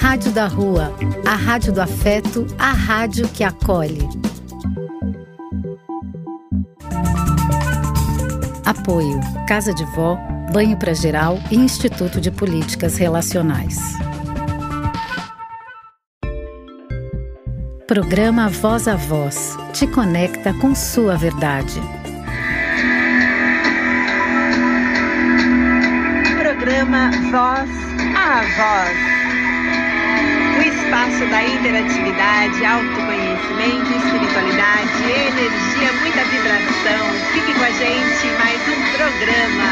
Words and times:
Rádio 0.00 0.30
da 0.30 0.46
Rua, 0.46 0.94
a 1.26 1.34
rádio 1.34 1.72
do 1.72 1.82
afeto, 1.82 2.46
a 2.56 2.70
rádio 2.70 3.28
que 3.28 3.42
acolhe. 3.42 4.08
Apoio: 8.64 9.20
Casa 9.48 9.74
de 9.74 9.84
Vó, 9.96 10.16
Banho 10.52 10.76
para 10.78 10.94
Geral 10.94 11.38
e 11.50 11.56
Instituto 11.56 12.20
de 12.20 12.30
Políticas 12.30 12.96
Relacionais. 12.96 13.76
Programa 17.88 18.48
Voz 18.48 18.86
a 18.86 18.94
Voz 18.94 19.56
te 19.72 19.86
conecta 19.88 20.54
com 20.54 20.76
sua 20.76 21.16
verdade. 21.16 21.80
Programa 26.38 27.10
Voz 27.32 27.70
a 28.14 28.42
Voz. 28.56 29.17
Espaço 30.68 31.24
da 31.30 31.42
interatividade, 31.42 32.62
autoconhecimento, 32.62 33.90
espiritualidade, 33.90 35.02
energia, 35.02 35.92
muita 35.94 36.24
vibração. 36.24 37.02
Fique 37.32 37.54
com 37.54 37.64
a 37.64 37.70
gente, 37.70 38.26
mais 38.38 38.60
um 38.68 38.76
programa 38.92 39.68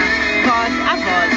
Voz 0.47 0.75
a 0.89 0.97
Voz. 1.05 1.35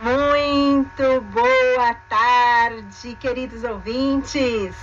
Muito 0.00 1.20
boa 1.30 1.94
tarde, 2.08 3.16
queridos 3.20 3.62
ouvintes. 3.62 4.74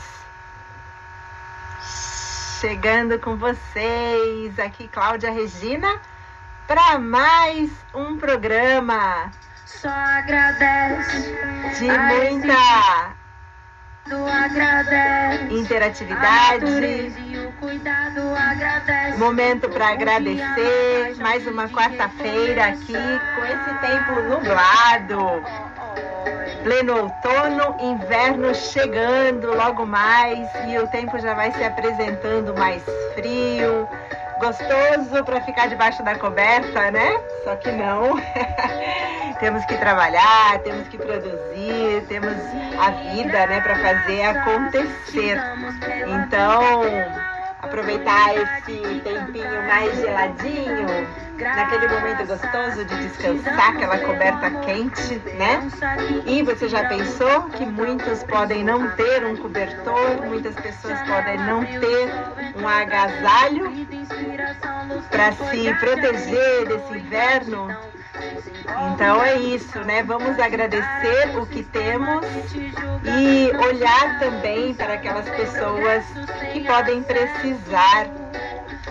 Chegando 2.61 3.19
com 3.19 3.35
vocês, 3.35 4.57
aqui 4.57 4.87
Cláudia 4.87 5.31
Regina, 5.31 5.99
para 6.65 6.97
mais 6.97 7.69
um 7.93 8.17
programa 8.17 9.29
só 9.69 9.89
agradece. 9.89 11.35
De 11.77 11.85
muita 11.85 13.13
agradece. 14.27 15.53
interatividade. 15.53 17.13
cuidado 17.59 18.33
agradece. 18.35 19.17
Momento 19.17 19.69
para 19.69 19.89
agradecer. 19.89 21.15
Mais 21.19 21.45
uma 21.45 21.69
quarta-feira 21.69 22.65
aqui 22.65 22.93
com 22.93 23.45
esse 23.45 23.73
tempo 23.79 24.21
nublado. 24.21 25.43
Pleno 26.63 27.03
outono, 27.03 27.77
inverno 27.79 28.53
chegando 28.53 29.55
logo 29.55 29.85
mais 29.85 30.49
e 30.67 30.77
o 30.77 30.87
tempo 30.87 31.17
já 31.19 31.33
vai 31.33 31.51
se 31.53 31.63
apresentando 31.63 32.53
mais 32.57 32.83
frio, 33.13 33.87
gostoso 34.39 35.23
para 35.23 35.41
ficar 35.41 35.67
debaixo 35.67 36.03
da 36.03 36.15
coberta, 36.15 36.91
né? 36.91 37.19
Só 37.43 37.55
que 37.57 37.71
não. 37.71 38.15
temos 39.39 39.63
que 39.65 39.77
trabalhar, 39.77 40.59
temos 40.63 40.87
que 40.87 40.97
produzir, 40.97 42.03
temos 42.07 42.33
a 42.79 42.91
vida, 42.91 43.47
né, 43.47 43.61
para 43.61 43.75
fazer 43.77 44.21
acontecer. 44.23 45.41
Então, 46.07 46.81
aproveitar 47.69 48.35
esse 48.35 48.99
tempinho 49.01 49.63
mais 49.67 49.95
geladinho, 49.95 50.87
naquele 51.37 51.87
momento 51.87 52.25
gostoso 52.25 52.83
de 52.83 52.95
descansar, 53.07 53.69
aquela 53.69 53.99
coberta 53.99 54.49
quente, 54.65 55.21
né? 55.35 55.61
E 56.25 56.41
você 56.43 56.67
já 56.67 56.85
pensou 56.89 57.43
que 57.51 57.65
muitos 57.65 58.23
podem 58.23 58.63
não 58.63 58.89
ter 58.95 59.23
um 59.23 59.37
cobertor, 59.37 60.25
muitas 60.25 60.55
pessoas 60.55 60.99
podem 61.03 61.37
não 61.37 61.63
ter 61.63 62.11
um 62.55 62.67
agasalho 62.67 63.71
para 65.09 65.31
se 65.31 65.73
proteger 65.75 66.67
desse 66.67 66.97
inverno? 66.97 67.67
Então 68.93 69.23
é 69.23 69.35
isso, 69.35 69.79
né? 69.79 70.03
Vamos 70.03 70.39
agradecer 70.39 71.37
o 71.37 71.45
que 71.45 71.63
temos 71.63 72.25
e 73.03 73.51
olhar 73.57 74.19
também 74.19 74.73
para 74.73 74.93
aquelas 74.93 75.27
pessoas 75.29 76.03
que 76.51 76.61
podem 76.65 77.01
precisar 77.03 78.07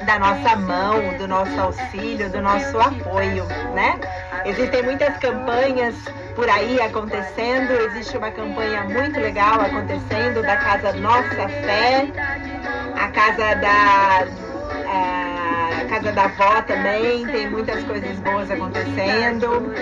da 0.05 0.19
nossa 0.19 0.57
mão, 0.57 1.17
do 1.19 1.29
nosso 1.29 1.61
auxílio, 1.61 2.31
do 2.31 2.41
nosso 2.41 2.79
apoio, 2.79 3.45
né? 3.75 3.99
Existem 4.45 4.83
muitas 4.83 5.17
campanhas 5.19 5.95
por 6.35 6.49
aí 6.49 6.81
acontecendo, 6.81 7.73
existe 7.73 8.17
uma 8.17 8.31
campanha 8.31 8.85
muito 8.85 9.19
legal 9.19 9.61
acontecendo 9.61 10.41
da 10.41 10.57
Casa 10.57 10.93
Nossa 10.93 11.49
Fé, 11.49 12.07
a 12.95 13.09
Casa 13.09 13.55
da 13.57 14.48
Casa 15.89 16.13
da 16.13 16.25
Avó 16.25 16.63
também, 16.63 17.27
tem 17.27 17.51
muitas 17.51 17.83
coisas 17.85 18.19
boas 18.21 18.51
acontecendo. 18.51 19.73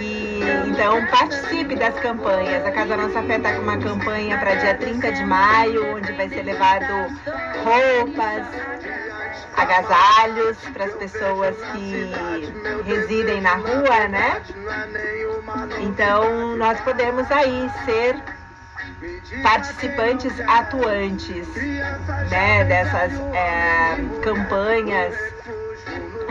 E 0.00 0.40
então 0.66 1.04
participe 1.06 1.76
das 1.76 1.94
campanhas. 2.00 2.64
A 2.64 2.72
Casa 2.72 2.96
Nossa 2.96 3.22
Fé 3.22 3.36
está 3.36 3.54
com 3.54 3.62
uma 3.62 3.78
campanha 3.78 4.38
para 4.38 4.54
dia 4.54 4.74
30 4.74 5.12
de 5.12 5.24
maio, 5.24 5.96
onde 5.96 6.12
vai 6.12 6.28
ser 6.28 6.42
levado 6.42 6.84
roupas, 7.62 8.46
agasalhos 9.56 10.56
para 10.72 10.86
as 10.86 10.94
pessoas 10.94 11.56
que 11.72 12.10
residem 12.84 13.40
na 13.40 13.54
rua, 13.54 14.08
né? 14.08 14.42
Então 15.80 16.56
nós 16.56 16.80
podemos 16.80 17.30
aí 17.30 17.70
ser 17.84 18.16
participantes 19.42 20.32
atuantes 20.40 21.48
né, 22.30 22.64
dessas 22.64 23.12
é, 23.34 23.96
campanhas 24.22 25.14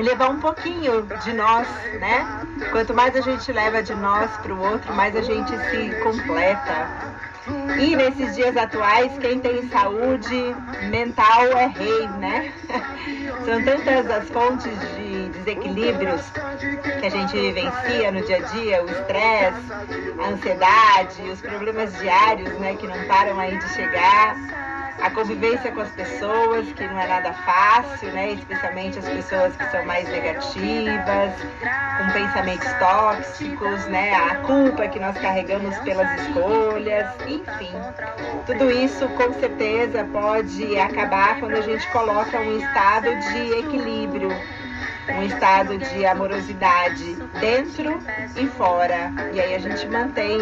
levar 0.01 0.29
um 0.29 0.39
pouquinho 0.39 1.07
de 1.23 1.34
nós, 1.34 1.67
né? 2.00 2.45
Quanto 2.72 2.94
mais 2.94 3.16
a 3.16 3.22
gente 3.22 3.51
leva 3.51 3.81
de 3.81 3.94
nós 3.95 4.29
para 4.38 4.53
o 4.53 4.59
outro, 4.59 4.94
mais 4.94 5.16
a 5.16 5.22
gente 5.22 5.50
se 5.69 5.95
completa. 6.01 7.22
E 7.79 7.95
nesses 7.95 8.35
dias 8.35 8.56
atuais, 8.56 9.12
quem 9.19 9.39
tem 9.39 9.67
saúde 9.69 10.56
mental 10.89 11.57
é 11.57 11.66
rei, 11.66 12.07
né? 12.19 12.53
São 13.45 13.63
tantas 13.63 14.09
as 14.09 14.29
fontes 14.29 14.79
de 14.95 15.29
desequilíbrios 15.29 16.22
que 17.00 17.06
a 17.06 17.09
gente 17.09 17.33
vivencia 17.33 18.12
no 18.12 18.22
dia 18.22 18.38
a 18.38 18.39
dia, 18.41 18.83
o 18.83 18.89
estresse, 18.89 19.72
a 20.19 20.28
ansiedade, 20.29 21.22
os 21.23 21.41
problemas 21.41 21.97
diários, 21.97 22.51
né, 22.59 22.75
que 22.75 22.85
não 22.85 23.03
param 23.07 23.39
aí 23.39 23.57
de 23.57 23.69
chegar 23.69 24.35
a 25.00 25.09
convivência 25.09 25.72
com 25.72 25.81
as 25.81 25.90
pessoas, 25.91 26.72
que 26.74 26.84
não 26.85 27.00
é 27.00 27.07
nada 27.07 27.34
fácil, 27.34 28.12
né? 28.12 28.34
Especialmente 28.34 29.00
as 29.00 29.07
pessoas 29.07 29.56
que 29.56 29.66
são 29.72 29.85
mais 29.85 30.07
negativas, 30.09 31.34
com 31.97 32.13
pensamentos 32.13 32.74
tóxicos, 32.74 33.85
né? 33.88 34.13
A 34.13 34.35
culpa 34.38 34.88
que 34.88 35.00
nós 35.00 35.18
carregamos 35.18 35.78
pelas 35.80 36.22
escolhas, 36.22 37.07
enfim. 37.28 37.72
Tudo 38.46 38.72
isso 38.72 39.07
com 39.09 39.34
certeza 39.34 40.03
pode 40.12 40.78
acabar 40.80 41.40
quando 41.40 41.56
a 41.56 41.62
gente 41.62 41.88
coloca 41.91 42.40
um 42.40 42.57
estado 42.57 43.09
de 43.31 43.59
equilíbrio 43.59 44.30
um 45.09 45.24
estado 45.24 45.78
de 45.78 46.06
amorosidade 46.06 47.16
dentro 47.40 48.00
e 48.35 48.47
fora. 48.47 49.12
E 49.34 49.41
aí 49.41 49.56
a 49.56 49.59
gente 49.59 49.88
mantém 49.88 50.40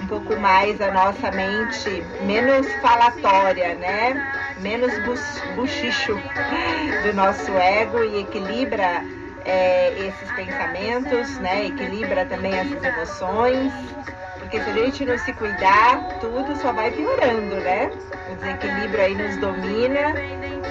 um 0.00 0.06
pouco 0.06 0.38
mais 0.38 0.80
a 0.80 0.90
nossa 0.90 1.30
mente 1.30 2.02
menos 2.22 2.66
falatória, 2.82 3.74
né? 3.74 4.54
Menos 4.60 4.92
buchicho 5.54 6.14
do 7.04 7.14
nosso 7.14 7.50
ego 7.56 8.02
e 8.04 8.20
equilibra 8.20 9.04
é, 9.44 9.92
esses 9.98 10.30
pensamentos, 10.32 11.38
né? 11.38 11.66
Equilibra 11.66 12.26
também 12.26 12.52
essas 12.54 12.82
emoções. 12.82 13.72
Porque 14.38 14.60
se 14.60 14.70
a 14.70 14.72
gente 14.72 15.04
não 15.04 15.18
se 15.18 15.32
cuidar, 15.34 16.18
tudo 16.20 16.56
só 16.56 16.72
vai 16.72 16.90
piorando, 16.90 17.56
né? 17.56 17.90
O 18.30 18.34
desequilíbrio 18.34 19.00
aí 19.00 19.14
nos 19.14 19.36
domina 19.36 20.14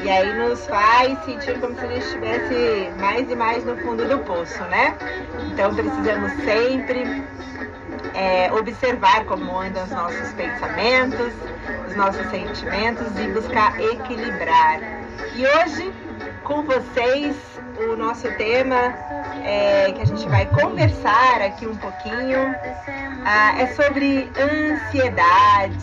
e 0.04 0.10
aí 0.10 0.34
nos 0.34 0.66
faz 0.68 1.18
sentir 1.26 1.60
como 1.60 1.76
se 1.76 1.86
a 1.86 1.88
gente 1.88 2.06
estivesse 2.06 2.92
mais 3.00 3.30
e 3.30 3.36
mais 3.36 3.64
no 3.66 3.78
fundo 3.78 4.06
do 4.08 4.20
poço, 4.20 4.64
né? 4.66 4.98
Então 5.52 5.74
precisamos 5.74 6.32
sempre 6.44 7.24
é, 8.20 8.52
observar 8.52 9.24
como 9.24 9.58
andam 9.58 9.82
os 9.86 9.92
nossos 9.92 10.34
pensamentos, 10.34 11.34
os 11.88 11.96
nossos 11.96 12.30
sentimentos 12.30 13.08
e 13.18 13.28
buscar 13.30 13.80
equilibrar. 13.80 14.82
E 15.36 15.48
hoje, 15.48 15.94
com 16.44 16.64
vocês, 16.64 17.38
o 17.80 17.96
nosso 17.96 18.30
tema 18.34 18.94
é, 19.46 19.94
que 19.94 20.02
a 20.02 20.06
gente 20.06 20.28
vai 20.28 20.46
conversar 20.48 21.42
aqui 21.42 21.66
um 21.66 21.78
pouquinho 21.78 22.54
ah, 23.24 23.56
é 23.58 23.68
sobre 23.68 24.30
ansiedade. 24.38 25.80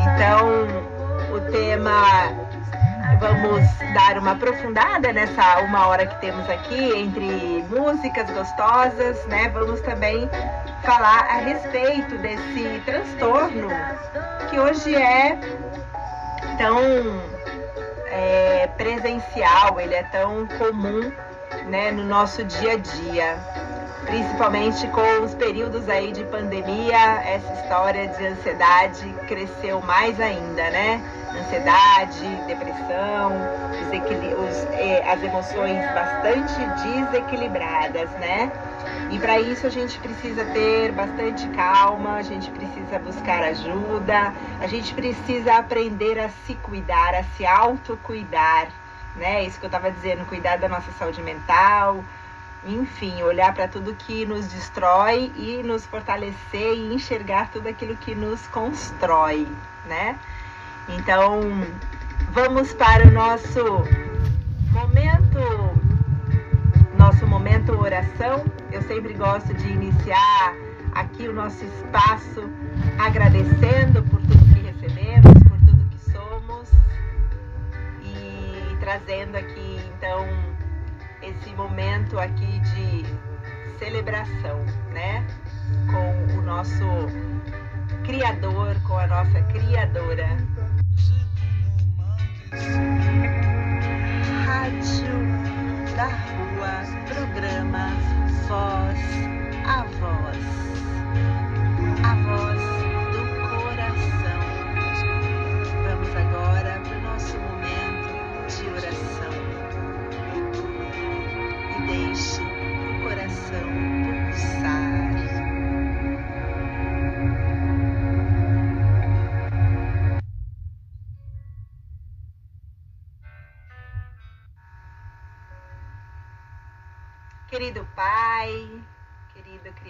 Então, 0.00 0.48
o 1.34 1.40
tema 1.50 2.43
vamos 3.24 3.66
dar 3.94 4.18
uma 4.18 4.32
aprofundada 4.32 5.10
nessa 5.10 5.60
uma 5.60 5.86
hora 5.86 6.06
que 6.06 6.20
temos 6.20 6.46
aqui 6.50 6.94
entre 6.94 7.64
músicas 7.70 8.28
gostosas, 8.28 9.24
né? 9.28 9.48
Vamos 9.48 9.80
também 9.80 10.28
falar 10.82 11.20
a 11.20 11.38
respeito 11.38 12.18
desse 12.18 12.82
transtorno 12.84 13.68
que 14.50 14.58
hoje 14.58 14.94
é 14.94 15.38
tão 16.58 16.78
é, 18.08 18.66
presencial, 18.76 19.80
ele 19.80 19.94
é 19.94 20.02
tão 20.02 20.46
comum 20.58 21.10
né, 21.64 21.90
no 21.92 22.04
nosso 22.04 22.44
dia 22.44 22.72
a 22.72 22.76
dia, 22.76 23.38
principalmente 24.04 24.86
com 24.88 25.24
os 25.24 25.34
períodos 25.34 25.88
aí 25.88 26.12
de 26.12 26.24
pandemia, 26.24 27.22
essa 27.24 27.54
história 27.54 28.06
de 28.06 28.26
ansiedade 28.26 29.14
cresceu 29.26 29.80
mais 29.80 30.20
ainda, 30.20 30.68
né? 30.68 31.23
Ansiedade, 31.36 32.26
depressão, 32.46 33.32
os, 34.38 34.66
eh, 34.72 35.02
as 35.06 35.22
emoções 35.22 35.84
bastante 35.92 36.64
desequilibradas, 36.82 38.10
né? 38.12 38.52
E 39.10 39.18
para 39.18 39.40
isso 39.40 39.66
a 39.66 39.70
gente 39.70 39.98
precisa 39.98 40.44
ter 40.46 40.92
bastante 40.92 41.46
calma, 41.48 42.14
a 42.14 42.22
gente 42.22 42.50
precisa 42.50 42.98
buscar 42.98 43.42
ajuda, 43.42 44.32
a 44.60 44.66
gente 44.66 44.94
precisa 44.94 45.54
aprender 45.56 46.18
a 46.18 46.28
se 46.28 46.54
cuidar, 46.56 47.14
a 47.14 47.24
se 47.36 47.44
autocuidar, 47.44 48.68
né? 49.16 49.44
Isso 49.44 49.58
que 49.58 49.64
eu 49.64 49.68
estava 49.68 49.90
dizendo, 49.90 50.24
cuidar 50.26 50.56
da 50.56 50.68
nossa 50.68 50.90
saúde 50.92 51.22
mental, 51.22 52.04
enfim, 52.64 53.22
olhar 53.22 53.52
para 53.52 53.68
tudo 53.68 53.94
que 53.94 54.24
nos 54.24 54.46
destrói 54.48 55.32
e 55.36 55.62
nos 55.62 55.84
fortalecer 55.84 56.74
e 56.74 56.94
enxergar 56.94 57.50
tudo 57.50 57.68
aquilo 57.68 57.96
que 57.96 58.14
nos 58.14 58.46
constrói, 58.46 59.46
né? 59.84 60.18
Então, 60.88 61.40
vamos 62.32 62.72
para 62.74 63.08
o 63.08 63.10
nosso 63.10 63.64
momento 64.72 65.74
nosso 66.98 67.26
momento 67.26 67.72
oração. 67.72 68.44
Eu 68.72 68.82
sempre 68.82 69.14
gosto 69.14 69.52
de 69.54 69.68
iniciar 69.68 70.54
aqui 70.94 71.28
o 71.28 71.32
nosso 71.32 71.64
espaço 71.64 72.48
agradecendo 72.98 74.02
por 74.04 74.20
tudo 74.22 74.54
que 74.54 74.60
recebemos, 74.60 75.32
por 75.42 75.58
tudo 75.66 75.84
que 75.90 75.98
somos 76.10 76.70
e 78.02 78.76
trazendo 78.80 79.36
aqui 79.36 79.80
então 79.96 80.26
esse 81.22 81.50
momento 81.54 82.18
aqui 82.18 82.60
de 82.60 83.04
celebração, 83.78 84.64
né? 84.92 85.26
Com 85.90 86.38
o 86.38 86.42
nosso 86.42 86.84
criador, 88.04 88.76
com 88.86 88.98
a 88.98 89.06
nossa 89.06 89.42
criadora. 89.52 90.36
Rádio 94.64 95.12
da 95.94 96.06
Rua, 96.06 97.04
programa 97.06 97.90
Voz 98.48 98.98
a 99.66 99.82
Voz. 100.00 100.73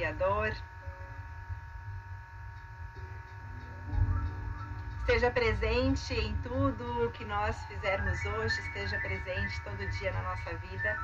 Criador, 0.04 0.54
esteja 5.00 5.30
presente 5.30 6.12
em 6.12 6.36
tudo 6.42 7.06
o 7.06 7.10
que 7.12 7.24
nós 7.24 7.56
fizermos 7.64 8.22
hoje, 8.26 8.60
esteja 8.60 9.00
presente 9.00 9.58
todo 9.62 9.78
dia 9.92 10.12
na 10.12 10.20
nossa 10.20 10.54
vida. 10.56 10.98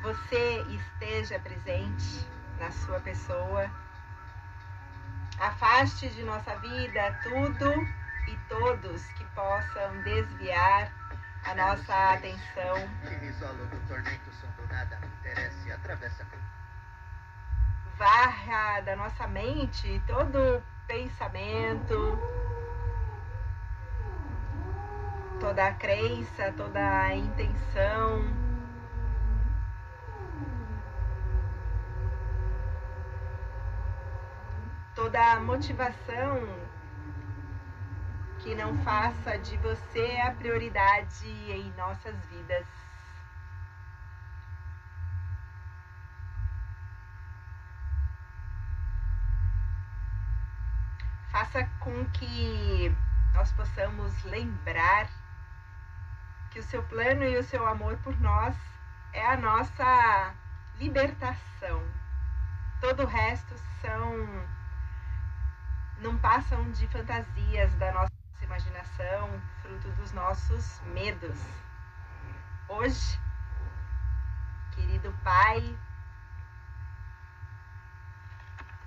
Você 0.00 0.62
esteja 0.62 1.38
presente 1.40 2.26
na 2.58 2.70
sua 2.70 3.00
pessoa. 3.00 3.70
Afaste 5.38 6.08
de 6.08 6.22
nossa 6.22 6.56
vida 6.56 7.20
tudo 7.22 7.70
e 8.28 8.36
todos 8.48 9.04
que 9.08 9.24
possam 9.34 10.02
desviar 10.04 10.90
a 11.44 11.54
nossa 11.54 12.14
atenção. 12.14 12.76
Varra 17.96 18.80
da 18.80 18.96
nossa 18.96 19.26
mente 19.26 20.02
todo 20.06 20.62
pensamento, 20.86 22.18
toda 25.38 25.66
a 25.66 25.72
crença, 25.74 26.52
toda 26.56 26.80
a 26.80 27.14
intenção. 27.14 28.24
Toda 34.94 35.32
a 35.32 35.40
motivação 35.40 36.46
que 38.42 38.54
não 38.54 38.76
faça 38.78 39.38
de 39.38 39.56
você 39.58 40.20
a 40.26 40.32
prioridade 40.32 41.26
em 41.50 41.72
nossas 41.76 42.14
vidas. 42.26 42.66
Faça 51.42 51.68
com 51.80 52.04
que 52.10 52.96
nós 53.34 53.50
possamos 53.50 54.22
lembrar 54.22 55.08
que 56.52 56.60
o 56.60 56.62
seu 56.62 56.84
plano 56.84 57.24
e 57.24 57.36
o 57.36 57.42
seu 57.42 57.66
amor 57.66 57.96
por 57.96 58.16
nós 58.20 58.54
é 59.12 59.26
a 59.26 59.36
nossa 59.36 60.34
libertação. 60.78 61.82
Todo 62.80 63.02
o 63.02 63.06
resto 63.06 63.56
são 63.80 64.46
não 65.98 66.16
passam 66.18 66.70
de 66.70 66.86
fantasias 66.86 67.74
da 67.74 67.90
nossa 67.90 68.12
imaginação, 68.40 69.28
fruto 69.62 69.88
dos 69.96 70.12
nossos 70.12 70.80
medos. 70.94 71.40
Hoje, 72.68 73.18
querido 74.76 75.12
Pai, 75.24 75.76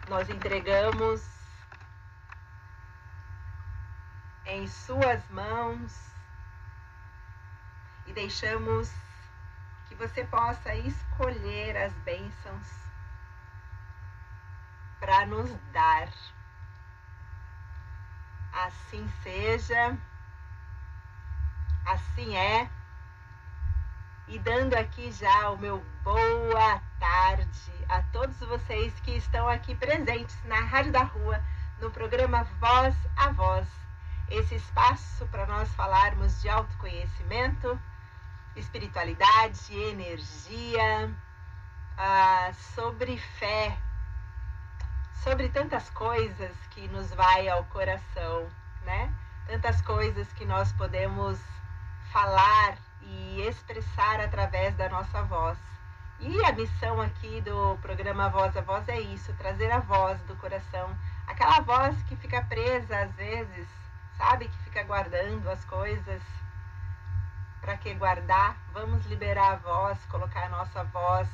nós 0.08 0.30
entregamos 0.30 1.35
em 4.46 4.68
Suas 4.68 5.28
mãos 5.30 6.16
e 8.06 8.14
deixamos 8.14 8.92
que 9.88 9.96
você 9.96 10.24
possa 10.26 10.76
escolher 10.76 11.76
as 11.78 11.94
bênçãos 12.00 12.68
para 15.00 15.26
nos 15.26 15.52
dar. 15.72 16.10
Assim 18.54 19.08
seja, 19.22 19.98
assim 21.86 22.36
é. 22.36 22.70
E 24.28 24.40
dando 24.40 24.74
aqui 24.74 25.12
já 25.12 25.52
o 25.52 25.58
meu 25.58 25.86
boa 26.04 26.82
tarde 27.00 27.86
a 27.88 28.02
todos 28.12 28.38
vocês 28.40 29.00
que 29.02 29.12
estão 29.12 29.48
aqui 29.48 29.76
presentes 29.76 30.44
na 30.46 30.60
Rádio 30.62 30.92
da 30.92 31.04
Rua, 31.04 31.44
no 31.80 31.92
programa 31.92 32.44
Voz 32.60 32.96
a 33.16 33.30
Voz. 33.32 33.85
Esse 34.30 34.56
espaço 34.56 35.28
para 35.28 35.46
nós 35.46 35.74
falarmos 35.76 36.42
de 36.42 36.50
autoconhecimento, 36.50 37.80
espiritualidade, 38.56 39.74
energia, 39.74 41.14
ah, 41.98 42.52
sobre 42.76 43.18
fé, 43.18 43.78
sobre 45.24 45.50
tantas 45.50 45.90
coisas 45.92 46.56
que 46.72 46.88
nos 46.88 47.14
vai 47.14 47.48
ao 47.48 47.64
coração, 47.66 48.50
né? 48.84 49.14
Tantas 49.48 49.82
coisas 49.82 50.32
que 50.34 50.46
nós 50.46 50.72
podemos 50.74 51.40
falar 52.12 52.78
e 53.02 53.42
expressar 53.42 54.20
através 54.20 54.76
da 54.76 54.90
nossa 54.90 55.22
voz. 55.24 55.58
E 56.20 56.44
a 56.46 56.52
missão 56.52 57.02
aqui 57.02 57.42
do 57.42 57.78
programa 57.82 58.30
Voz 58.30 58.56
a 58.56 58.62
Voz 58.62 58.88
é 58.88 59.00
isso, 59.00 59.34
trazer 59.34 59.72
a 59.72 59.80
voz 59.80 60.20
do 60.22 60.36
coração, 60.38 60.96
aquela 61.28 61.60
voz 61.60 62.02
que 62.04 62.16
fica 62.16 62.42
presa 62.44 63.00
às 63.00 63.12
vezes, 63.16 63.68
sabe, 64.18 64.48
que 64.48 64.58
fica 64.64 64.84
guardando 64.84 65.50
as 65.50 65.64
coisas. 65.66 66.22
Para 67.62 67.78
que 67.78 67.94
guardar? 67.96 68.56
Vamos 68.74 69.06
liberar 69.08 69.54
a 69.54 69.56
voz, 69.56 69.98
colocar 70.06 70.46
a 70.46 70.50
nossa 70.50 70.84
voz 70.86 71.28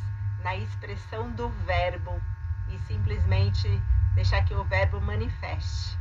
na 0.43 0.55
expressão 0.55 1.29
do 1.31 1.49
verbo, 1.49 2.21
e 2.69 2.79
simplesmente 2.87 3.67
deixar 4.15 4.43
que 4.43 4.53
o 4.53 4.63
verbo 4.63 4.99
manifeste. 5.01 5.97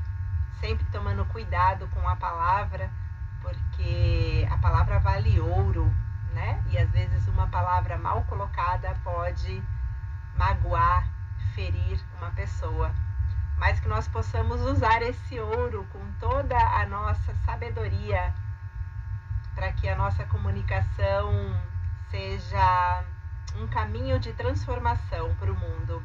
Sempre 0.60 0.84
tomando 0.86 1.24
cuidado 1.26 1.88
com 1.88 2.08
a 2.08 2.16
palavra, 2.16 2.90
porque 3.40 4.46
a 4.50 4.56
palavra 4.58 4.98
vale 4.98 5.40
ouro, 5.40 5.92
né? 6.32 6.62
E 6.70 6.78
às 6.78 6.90
vezes 6.90 7.26
uma 7.28 7.48
palavra 7.48 7.98
mal 7.98 8.22
colocada 8.24 8.94
pode 9.02 9.62
magoar, 10.36 11.06
ferir 11.54 12.00
uma 12.18 12.30
pessoa. 12.30 12.94
Mas 13.60 13.78
que 13.78 13.88
nós 13.88 14.08
possamos 14.08 14.62
usar 14.62 15.02
esse 15.02 15.38
ouro 15.38 15.86
com 15.92 16.00
toda 16.18 16.56
a 16.56 16.86
nossa 16.86 17.34
sabedoria 17.44 18.34
para 19.54 19.70
que 19.72 19.86
a 19.86 19.94
nossa 19.94 20.24
comunicação 20.24 21.30
seja 22.10 23.04
um 23.56 23.68
caminho 23.68 24.18
de 24.18 24.32
transformação 24.32 25.34
para 25.34 25.52
o 25.52 25.54
mundo, 25.54 26.02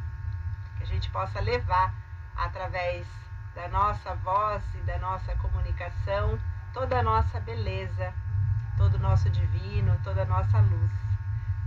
que 0.78 0.84
a 0.84 0.86
gente 0.86 1.10
possa 1.12 1.40
levar 1.40 1.94
através 2.36 3.08
da 3.56 3.70
nossa 3.70 4.14
voz 4.16 4.62
e 4.74 4.80
da 4.80 4.98
nossa 5.00 5.34
comunicação 5.38 6.38
toda 6.74 7.00
a 7.00 7.04
nossa 7.04 7.40
beleza, 7.40 8.14
todo 8.76 8.96
o 8.96 9.00
nosso 9.00 9.30
divino, 9.30 9.98
toda 10.04 10.24
a 10.24 10.26
nossa 10.26 10.60
luz. 10.60 11.05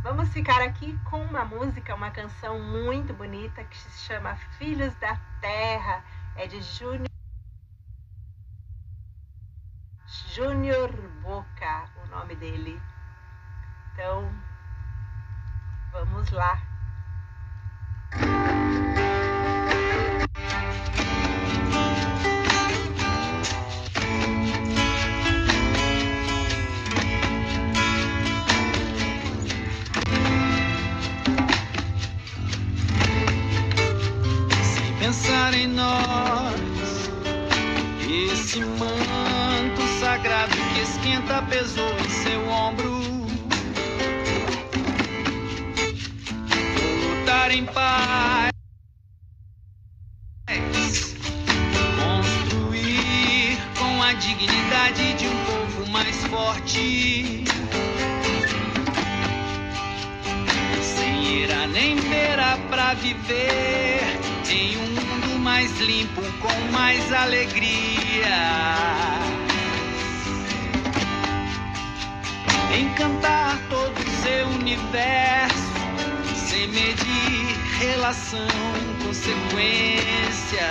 Vamos 0.03 0.29
ficar 0.31 0.63
aqui 0.63 0.97
com 1.11 1.21
uma 1.23 1.45
música, 1.45 1.95
uma 1.95 2.11
canção 2.11 2.61
muito 2.61 3.13
bonita 3.13 3.65
que 3.65 3.77
se 3.77 4.07
chama 4.07 4.37
Filhos 4.57 4.95
da 4.97 5.17
Terra, 5.41 6.05
é 6.37 6.47
de 6.47 6.61
Júnior 6.63 7.09
Júnior 10.07 10.93
Boca, 11.21 11.91
o 12.05 12.07
nome 12.09 12.37
dele. 12.37 12.81
Então, 13.93 14.33
vamos 15.93 16.31
lá. 16.31 16.63
Pensar 35.49 35.55
em 35.55 35.67
nós, 35.69 37.11
esse 38.33 38.61
manto 38.61 39.83
sagrado 40.01 40.55
que 40.75 40.81
esquenta 40.81 41.43
pesou 41.43 41.91
em 41.99 42.09
seu 42.09 42.49
ombro. 42.49 43.01
Vou 46.51 47.19
lutar 47.21 47.51
em 47.51 47.65
paz, 47.67 48.51
construir 51.97 53.59
com 53.79 54.03
a 54.03 54.13
dignidade 54.15 55.15
de 55.15 55.27
um 55.29 55.45
povo 55.45 55.91
mais 55.91 56.17
forte. 56.27 57.45
Sem 60.83 61.43
ira 61.43 61.67
nem 61.69 61.97
beira 61.97 62.59
pra 62.71 62.95
viver 62.95 64.19
em 64.51 64.77
um 64.79 65.08
mais 65.49 65.81
limpo, 65.81 66.21
com 66.43 66.73
mais 66.73 67.11
alegria. 67.11 68.39
Encantar 72.79 73.59
todo 73.71 73.99
o 73.99 74.11
seu 74.23 74.47
universo, 74.61 75.73
sem 76.37 76.69
medir 76.69 77.57
relação, 77.81 78.47
consequência. 79.03 80.69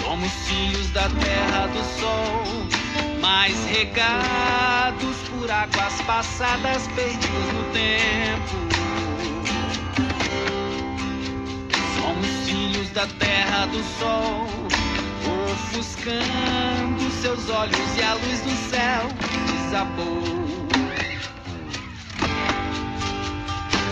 Somos 0.00 0.32
filhos 0.48 0.90
da 0.92 1.06
terra 1.10 1.66
do 1.66 1.84
sol, 2.00 2.44
mas 3.20 3.54
regados 3.66 5.16
por 5.28 5.50
águas 5.50 6.00
passadas, 6.06 6.88
perdidos 6.96 7.52
no 7.52 7.64
tempo. 7.74 8.71
Da 13.02 13.08
terra 13.18 13.66
do 13.66 13.82
sol, 13.98 14.46
ofuscando 15.50 17.10
seus 17.20 17.50
olhos 17.50 17.98
e 17.98 18.02
a 18.02 18.14
luz 18.14 18.40
do 18.42 18.70
céu 18.70 19.08
desabou. 19.46 20.22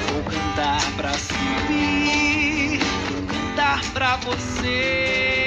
Vou 0.07 0.23
cantar 0.31 0.81
pra 0.97 1.13
subir, 1.15 2.79
vou 3.09 3.27
cantar 3.27 3.81
pra 3.93 4.17
você. 4.19 5.40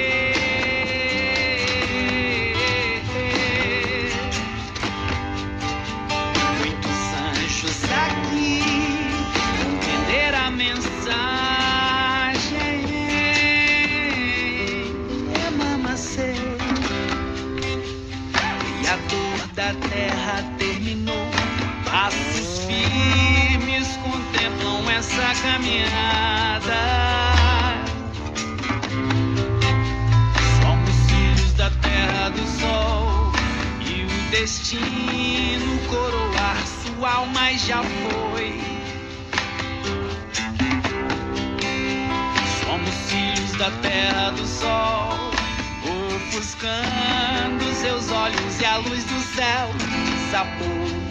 Essa 25.14 25.42
caminhada. 25.42 26.74
Somos 30.60 31.10
filhos 31.10 31.52
da 31.52 31.70
terra 31.70 32.30
do 32.30 32.46
sol 32.60 33.32
e 33.80 34.04
o 34.04 34.30
destino 34.30 35.78
coroar 35.88 36.56
sua 36.66 37.12
alma 37.12 37.52
já 37.52 37.82
foi. 37.82 38.60
Somos 42.64 42.94
filhos 43.08 43.52
da 43.52 43.70
terra 43.82 44.30
do 44.30 44.46
sol, 44.46 45.30
ofuscando 46.16 47.72
seus 47.80 48.10
olhos 48.10 48.60
e 48.60 48.64
a 48.64 48.78
luz 48.78 49.04
do 49.04 49.20
céu 49.20 49.70
desabou. 49.78 51.03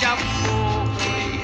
Já 0.00 0.16
foi. 0.16 1.40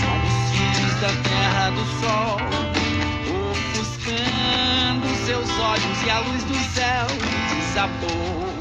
Somos 0.00 0.34
filhos 0.50 0.94
da 1.00 1.08
terra 1.28 1.70
do 1.70 1.84
sol, 2.00 2.36
ofuscando 3.52 5.06
seus 5.24 5.48
olhos 5.60 6.02
e 6.04 6.10
a 6.10 6.18
luz 6.20 6.42
do 6.44 6.58
céu 6.74 7.06
desabou. 7.56 8.55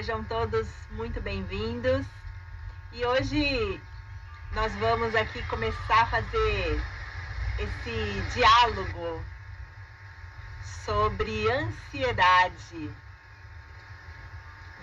Sejam 0.00 0.24
todos 0.24 0.66
muito 0.92 1.20
bem-vindos. 1.20 2.06
E 2.90 3.04
hoje 3.04 3.78
nós 4.52 4.74
vamos 4.76 5.14
aqui 5.14 5.46
começar 5.48 6.04
a 6.04 6.06
fazer 6.06 6.82
esse 7.58 8.34
diálogo 8.34 9.22
sobre 10.86 11.50
ansiedade. 11.50 12.90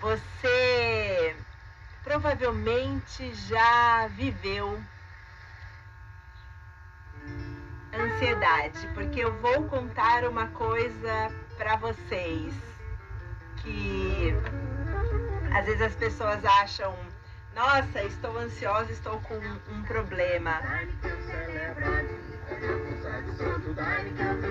Você 0.00 1.34
provavelmente 2.04 3.34
já 3.34 4.06
viveu 4.12 4.80
ansiedade, 7.92 8.86
porque 8.94 9.18
eu 9.18 9.36
vou 9.40 9.64
contar 9.64 10.22
uma 10.22 10.46
coisa 10.50 11.28
para 11.56 11.74
vocês 11.74 12.54
que 13.56 14.32
às 15.58 15.66
vezes 15.66 15.82
as 15.82 15.94
pessoas 15.96 16.44
acham, 16.44 16.96
nossa, 17.52 18.04
estou 18.04 18.38
ansiosa, 18.38 18.92
estou 18.92 19.20
com 19.22 19.34
um 19.34 19.82
problema. 19.82 20.60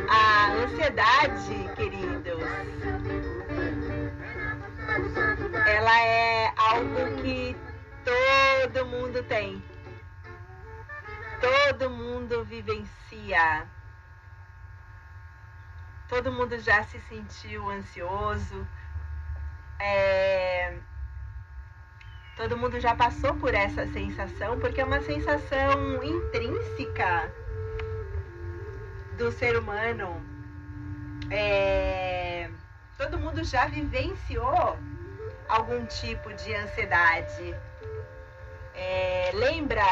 A 0.10 0.52
ansiedade, 0.52 1.70
queridos, 1.78 2.44
ela 5.66 6.02
é 6.02 6.54
algo 6.58 7.22
que 7.22 7.56
todo 8.04 8.86
mundo 8.88 9.24
tem. 9.24 9.64
Todo 11.40 11.90
mundo 11.90 12.44
vivencia. 12.44 13.66
Todo 16.10 16.34
mundo 16.34 16.60
já 16.60 16.84
se 16.84 17.00
sentiu 17.00 17.70
ansioso. 17.70 18.68
É... 19.80 20.78
Todo 22.38 22.56
mundo 22.56 22.80
já 22.80 22.94
passou 22.94 23.34
por 23.34 23.52
essa 23.56 23.88
sensação, 23.88 24.60
porque 24.60 24.80
é 24.80 24.86
uma 24.86 25.02
sensação 25.02 26.04
intrínseca 26.04 27.34
do 29.18 29.32
ser 29.32 29.58
humano. 29.58 30.22
É... 31.32 32.48
Todo 32.96 33.18
mundo 33.18 33.44
já 33.44 33.66
vivenciou 33.66 34.78
algum 35.50 35.84
tipo 35.88 36.32
de 36.36 36.54
ansiedade. 36.54 37.56
É... 38.76 39.32
Lembra 39.34 39.84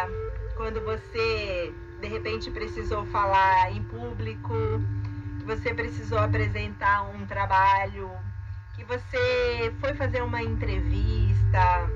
quando 0.56 0.80
você 0.82 1.74
de 2.00 2.08
repente 2.08 2.52
precisou 2.52 3.08
falar 3.08 3.72
em 3.72 3.84
público, 3.86 4.54
que 5.40 5.46
você 5.46 5.74
precisou 5.74 6.20
apresentar 6.20 7.02
um 7.10 7.26
trabalho, 7.26 8.12
que 8.76 8.84
você 8.84 9.74
foi 9.80 9.96
fazer 9.96 10.22
uma 10.22 10.44
entrevista, 10.44 11.90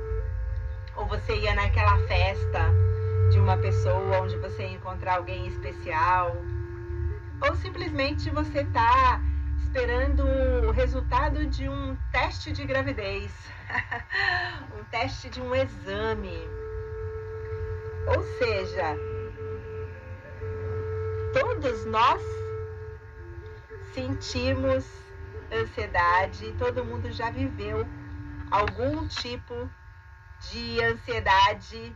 ou 0.99 1.05
você 1.05 1.33
ia 1.33 1.55
naquela 1.55 1.97
festa 2.07 2.59
de 3.31 3.39
uma 3.39 3.55
pessoa 3.57 4.19
onde 4.19 4.35
você 4.35 4.63
ia 4.63 4.73
encontrar 4.73 5.15
alguém 5.15 5.47
especial, 5.47 6.35
ou 7.41 7.55
simplesmente 7.55 8.29
você 8.29 8.59
está 8.59 9.21
esperando 9.63 10.25
o 10.67 10.71
resultado 10.71 11.45
de 11.45 11.69
um 11.69 11.95
teste 12.11 12.51
de 12.51 12.65
gravidez, 12.65 13.31
um 14.77 14.83
teste 14.91 15.29
de 15.29 15.41
um 15.41 15.55
exame. 15.55 16.37
Ou 18.07 18.21
seja, 18.37 18.97
todos 21.31 21.85
nós 21.85 22.21
sentimos 23.93 24.85
ansiedade, 25.49 26.53
todo 26.59 26.83
mundo 26.83 27.09
já 27.09 27.29
viveu 27.29 27.87
algum 28.51 29.07
tipo 29.07 29.69
de 30.41 30.83
ansiedade 30.83 31.95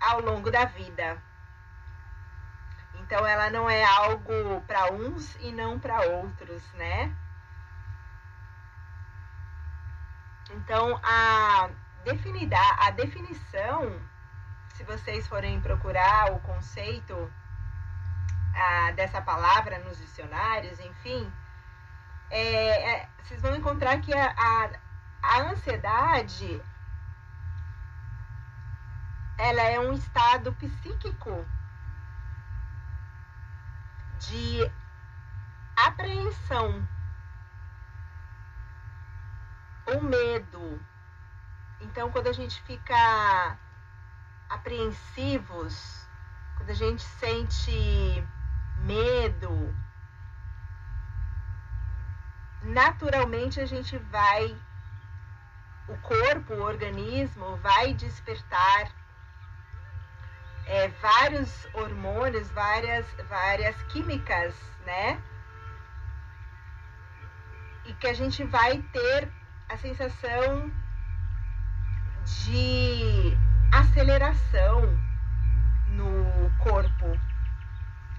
ao 0.00 0.20
longo 0.20 0.50
da 0.50 0.64
vida. 0.64 1.20
Então 2.94 3.26
ela 3.26 3.50
não 3.50 3.68
é 3.68 3.84
algo 3.84 4.60
para 4.66 4.92
uns 4.92 5.36
e 5.36 5.52
não 5.52 5.78
para 5.78 6.02
outros, 6.02 6.62
né? 6.72 7.14
Então 10.50 10.98
a, 11.02 11.68
definida, 12.04 12.58
a 12.78 12.90
definição 12.90 14.00
se 14.76 14.84
vocês 14.84 15.26
forem 15.26 15.60
procurar 15.60 16.32
o 16.32 16.40
conceito 16.40 17.32
ah, 18.54 18.92
dessa 18.92 19.22
palavra 19.22 19.78
nos 19.78 19.96
dicionários, 19.98 20.78
enfim, 20.80 21.32
é, 22.30 22.92
é, 22.92 23.08
vocês 23.22 23.40
vão 23.40 23.56
encontrar 23.56 23.98
que 24.00 24.12
a, 24.12 24.34
a, 24.36 24.70
a 25.22 25.40
ansiedade 25.50 26.60
ela 29.38 29.62
é 29.62 29.78
um 29.78 29.92
estado 29.92 30.52
psíquico 30.54 31.46
de 34.18 34.70
apreensão, 35.76 36.88
o 39.86 40.00
medo. 40.00 40.80
Então, 41.80 42.10
quando 42.10 42.28
a 42.28 42.32
gente 42.32 42.62
fica 42.62 43.58
apreensivos, 44.48 46.06
quando 46.56 46.70
a 46.70 46.74
gente 46.74 47.02
sente 47.02 48.26
medo, 48.78 49.76
naturalmente 52.62 53.60
a 53.60 53.66
gente 53.66 53.98
vai, 53.98 54.56
o 55.88 55.96
corpo, 55.98 56.54
o 56.54 56.62
organismo 56.62 57.56
vai 57.58 57.92
despertar 57.92 58.90
é, 60.66 60.88
vários 60.88 61.66
hormônios, 61.72 62.50
várias, 62.50 63.06
várias 63.28 63.80
químicas, 63.84 64.54
né? 64.84 65.22
E 67.84 67.92
que 67.94 68.08
a 68.08 68.14
gente 68.14 68.42
vai 68.44 68.82
ter 68.92 69.32
a 69.68 69.76
sensação 69.76 70.70
de 72.24 73.36
aceleração 73.72 74.98
no 75.88 76.50
corpo. 76.58 77.16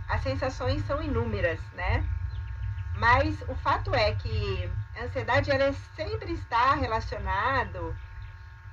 As 0.07 0.21
sensações 0.21 0.81
são 0.85 1.01
inúmeras, 1.01 1.59
né? 1.73 2.07
Mas 2.95 3.41
o 3.47 3.55
fato 3.55 3.93
é 3.93 4.15
que 4.15 4.71
a 4.95 5.03
ansiedade 5.03 5.51
ela 5.51 5.73
sempre 5.95 6.31
está 6.31 6.73
relacionado, 6.75 7.95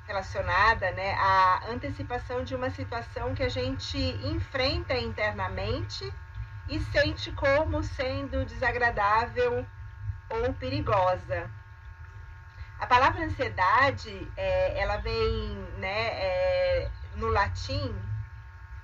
relacionada 0.06 0.90
né, 0.92 1.14
à 1.14 1.70
antecipação 1.70 2.44
de 2.44 2.54
uma 2.54 2.70
situação 2.70 3.34
que 3.34 3.42
a 3.42 3.48
gente 3.48 3.98
enfrenta 3.98 4.94
internamente 4.94 6.12
e 6.68 6.80
sente 6.80 7.32
como 7.32 7.82
sendo 7.82 8.44
desagradável 8.44 9.66
ou 10.28 10.54
perigosa. 10.54 11.50
A 12.78 12.86
palavra 12.86 13.24
ansiedade, 13.24 14.30
é, 14.36 14.78
ela 14.78 14.98
vem 14.98 15.56
né, 15.78 16.08
é, 16.08 16.90
no 17.14 17.28
latim 17.28 17.94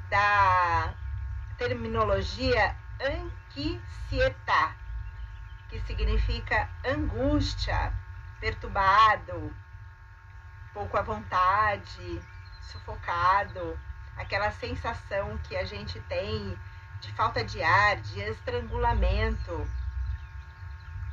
da 0.08 0.94
terminologia 1.58 2.76
anxieta, 3.00 4.76
que 5.68 5.80
significa 5.80 6.68
angústia, 6.84 7.92
perturbado, 8.40 9.54
pouco 10.72 10.96
à 10.96 11.02
vontade, 11.02 12.22
sufocado, 12.62 13.78
aquela 14.16 14.50
sensação 14.52 15.36
que 15.38 15.56
a 15.56 15.64
gente 15.64 16.00
tem 16.02 16.58
de 17.00 17.12
falta 17.12 17.42
de 17.44 17.62
ar, 17.62 17.96
de 17.96 18.20
estrangulamento, 18.20 19.68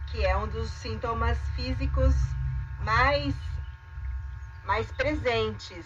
que 0.07 0.25
é 0.25 0.35
um 0.35 0.47
dos 0.47 0.69
sintomas 0.69 1.37
físicos 1.55 2.15
mais, 2.79 3.35
mais 4.65 4.91
presentes. 4.91 5.85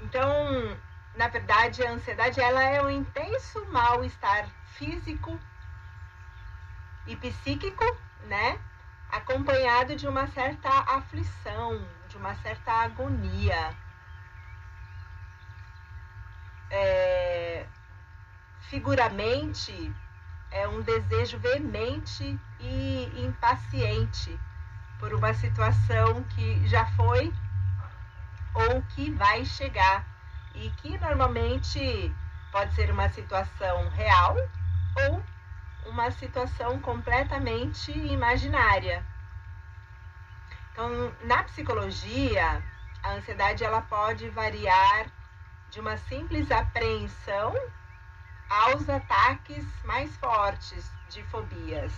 Então, 0.00 0.76
na 1.14 1.28
verdade, 1.28 1.84
a 1.84 1.90
ansiedade 1.90 2.40
ela 2.40 2.62
é 2.62 2.82
um 2.82 2.90
intenso 2.90 3.64
mal-estar 3.72 4.48
físico 4.74 5.38
e 7.06 7.16
psíquico, 7.16 7.84
né? 8.26 8.60
Acompanhado 9.10 9.96
de 9.96 10.06
uma 10.06 10.26
certa 10.28 10.68
aflição, 10.68 11.86
de 12.08 12.16
uma 12.16 12.34
certa 12.36 12.72
agonia. 12.72 13.74
É, 16.70 17.66
figuramente, 18.68 19.94
é 20.50 20.68
um 20.68 20.82
desejo 20.82 21.38
veemente 21.38 22.38
e 22.60 23.24
impaciente 23.24 24.38
por 24.98 25.14
uma 25.14 25.32
situação 25.32 26.22
que 26.24 26.66
já 26.66 26.86
foi 26.92 27.32
ou 28.54 28.82
que 28.94 29.10
vai 29.12 29.44
chegar 29.44 30.04
e 30.54 30.70
que 30.70 30.98
normalmente 30.98 32.14
pode 32.50 32.74
ser 32.74 32.90
uma 32.90 33.08
situação 33.08 33.88
real 33.90 34.36
ou 34.96 35.22
uma 35.88 36.10
situação 36.10 36.78
completamente 36.80 37.90
imaginária. 37.90 39.04
Então, 40.72 41.12
na 41.24 41.42
psicologia, 41.44 42.62
a 43.02 43.12
ansiedade 43.12 43.64
ela 43.64 43.80
pode 43.80 44.28
variar 44.28 45.06
de 45.70 45.80
uma 45.80 45.96
simples 45.96 46.50
apreensão 46.50 47.54
aos 48.48 48.88
ataques 48.88 49.64
mais 49.84 50.14
fortes 50.16 50.90
de 51.08 51.22
fobias. 51.24 51.92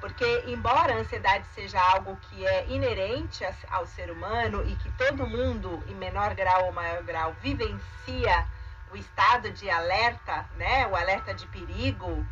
Porque, 0.00 0.44
embora 0.46 0.94
a 0.94 0.98
ansiedade 0.98 1.46
seja 1.54 1.80
algo 1.80 2.16
que 2.16 2.44
é 2.44 2.66
inerente 2.68 3.44
ao 3.70 3.86
ser 3.86 4.10
humano 4.10 4.66
e 4.66 4.74
que 4.76 4.90
todo 4.92 5.26
mundo, 5.26 5.82
em 5.86 5.94
menor 5.94 6.34
grau 6.34 6.64
ou 6.64 6.72
maior 6.72 7.02
grau, 7.04 7.32
vivencia 7.40 8.46
o 8.90 8.96
estado 8.96 9.50
de 9.52 9.70
alerta, 9.70 10.44
né, 10.56 10.86
o 10.88 10.96
alerta 10.96 11.32
de 11.32 11.46
perigo, 11.46 12.26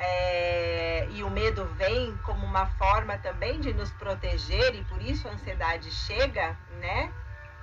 é, 0.00 1.06
e 1.10 1.22
o 1.22 1.28
medo 1.28 1.66
vem 1.76 2.16
como 2.24 2.46
uma 2.46 2.66
forma 2.66 3.18
também 3.18 3.60
de 3.60 3.74
nos 3.74 3.90
proteger, 3.92 4.74
e 4.74 4.82
por 4.84 5.00
isso 5.02 5.28
a 5.28 5.32
ansiedade 5.32 5.90
chega, 5.90 6.56
né? 6.80 7.12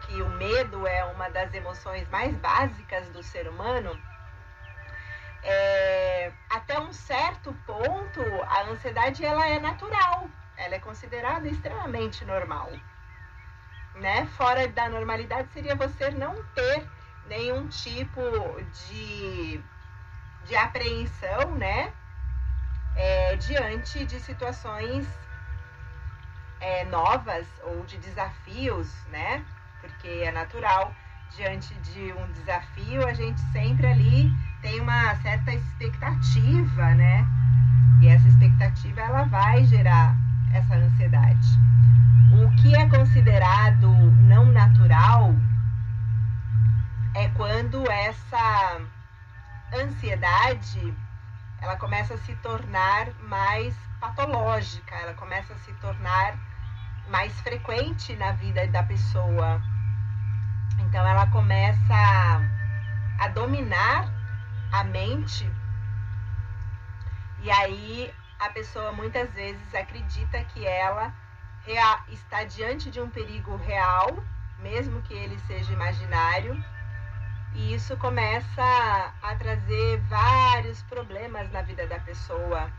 Que 0.02 0.22
o 0.22 0.30
medo 0.30 0.86
é 0.86 1.04
uma 1.06 1.30
das 1.30 1.52
emoções 1.56 2.08
mais 2.10 2.36
básicas 2.36 3.10
do 3.10 3.24
ser 3.24 3.48
humano. 3.48 4.00
É, 5.42 6.32
até 6.48 6.80
um 6.80 6.94
certo 6.94 7.52
ponto, 7.66 8.22
a 8.48 8.62
ansiedade 8.70 9.26
ela 9.26 9.48
é 9.48 9.60
natural, 9.60 10.30
ela 10.56 10.76
é 10.76 10.80
considerada 10.80 11.48
extremamente 11.48 12.24
normal. 12.24 12.70
Né? 13.96 14.28
Fora 14.38 14.68
da 14.68 14.88
normalidade 14.90 15.52
seria 15.52 15.76
você 15.76 16.12
não 16.12 16.44
ter 16.54 16.88
nenhum 17.26 17.68
tipo 17.68 18.22
de, 18.88 19.60
de 20.46 20.56
apreensão, 20.56 21.56
né? 21.58 21.92
É, 22.98 23.36
diante 23.36 24.06
de 24.06 24.20
situações 24.20 25.08
é, 26.60 26.84
novas 26.86 27.48
ou 27.64 27.86
de 27.86 27.98
desafios, 27.98 28.92
né? 29.08 29.46
Porque 29.80 30.08
é 30.08 30.32
natural, 30.32 30.94
diante 31.36 31.74
de 31.76 32.12
um 32.14 32.32
desafio, 32.32 33.08
a 33.08 33.14
gente 33.14 33.40
sempre 33.52 33.86
ali 33.86 34.32
tem 34.62 34.82
uma 34.82 35.16
certa 35.18 35.54
expectativa, 35.54 36.96
né? 36.96 37.26
E 38.02 38.08
essa 38.08 38.28
expectativa 38.28 39.02
ela 39.02 39.24
vai 39.26 39.64
gerar 39.66 40.16
essa 40.54 40.76
ansiedade. 40.76 41.48
O 42.32 42.50
que 42.62 42.76
é 42.76 42.90
considerado 42.90 43.88
não 44.28 44.46
natural 44.46 45.34
é 47.16 47.28
quando 47.30 47.90
essa 47.90 48.82
ansiedade 49.74 50.94
ela 51.62 51.78
começa 51.78 52.14
a 52.14 52.18
se 52.20 52.36
tornar 52.38 53.12
mais 53.22 53.76
patológica, 54.00 54.96
ela 54.96 55.14
começa 55.14 55.54
a 55.54 55.58
se 55.58 55.74
tornar 55.76 56.38
mais 57.10 57.40
frequente 57.42 58.16
na 58.16 58.32
vida 58.34 58.68
da 58.68 58.84
pessoa. 58.84 59.62
Então 60.80 61.06
ela 61.06 61.28
começa 61.28 61.94
a, 63.20 63.28
dominar 63.30 64.12
a 64.72 64.84
mente 64.84 65.50
e 67.42 67.52
aí 67.52 68.14
a 68.40 68.50
pessoa 68.50 68.92
muitas 68.92 69.32
vezes 69.34 69.74
acredita 69.74 70.44
que 70.46 70.66
ela 70.66 71.14
está 72.10 72.44
diante 72.44 72.90
de 72.90 73.02
um 73.02 73.10
perigo 73.10 73.56
real, 73.58 74.24
mesmo 74.60 75.02
que 75.02 75.14
ele 75.14 75.38
seja 75.40 75.74
imaginário, 75.74 76.64
e 77.56 77.74
isso 77.74 77.98
começa 77.98 79.14
a 79.22 79.36
trazer 79.36 80.00
vários 80.10 80.82
problemas 80.84 81.52
na 81.52 81.62
vida 81.62 81.88
da 81.88 82.00
pessoa. 82.00 82.72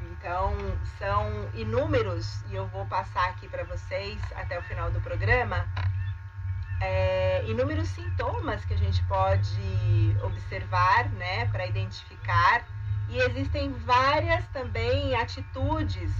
Então, 0.00 0.54
são 0.98 1.48
inúmeros, 1.54 2.42
e 2.50 2.54
eu 2.54 2.66
vou 2.68 2.86
passar 2.86 3.28
aqui 3.30 3.48
para 3.48 3.64
vocês 3.64 4.20
até 4.34 4.58
o 4.58 4.62
final 4.62 4.90
do 4.90 5.00
programa, 5.00 5.66
é, 6.80 7.44
inúmeros 7.46 7.88
sintomas 7.88 8.64
que 8.64 8.74
a 8.74 8.76
gente 8.76 9.02
pode 9.04 10.16
observar, 10.22 11.08
né, 11.10 11.46
para 11.46 11.66
identificar. 11.66 12.64
E 13.08 13.18
existem 13.18 13.72
várias 13.72 14.46
também 14.48 15.14
atitudes 15.16 16.12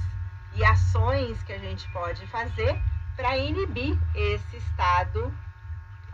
e 0.55 0.65
ações 0.65 1.43
que 1.43 1.53
a 1.53 1.59
gente 1.59 1.89
pode 1.93 2.27
fazer 2.29 2.81
para 3.17 3.37
inibir 3.37 3.99
esse 4.15 4.57
estado 4.57 5.33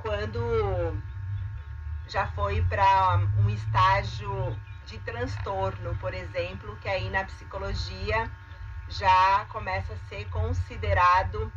quando 0.05 1.03
já 2.07 2.27
foi 2.27 2.61
para 2.67 3.17
um 3.39 3.49
estágio 3.49 4.55
de 4.85 4.99
transtorno, 4.99 5.97
por 5.97 6.13
exemplo, 6.13 6.77
que 6.77 6.91
aí 6.91 7.09
na 7.09 7.25
psicologia 7.25 8.31
já 8.87 9.47
começa 9.49 9.95
a 9.95 10.09
ser 10.11 10.29
considerado 10.29 11.51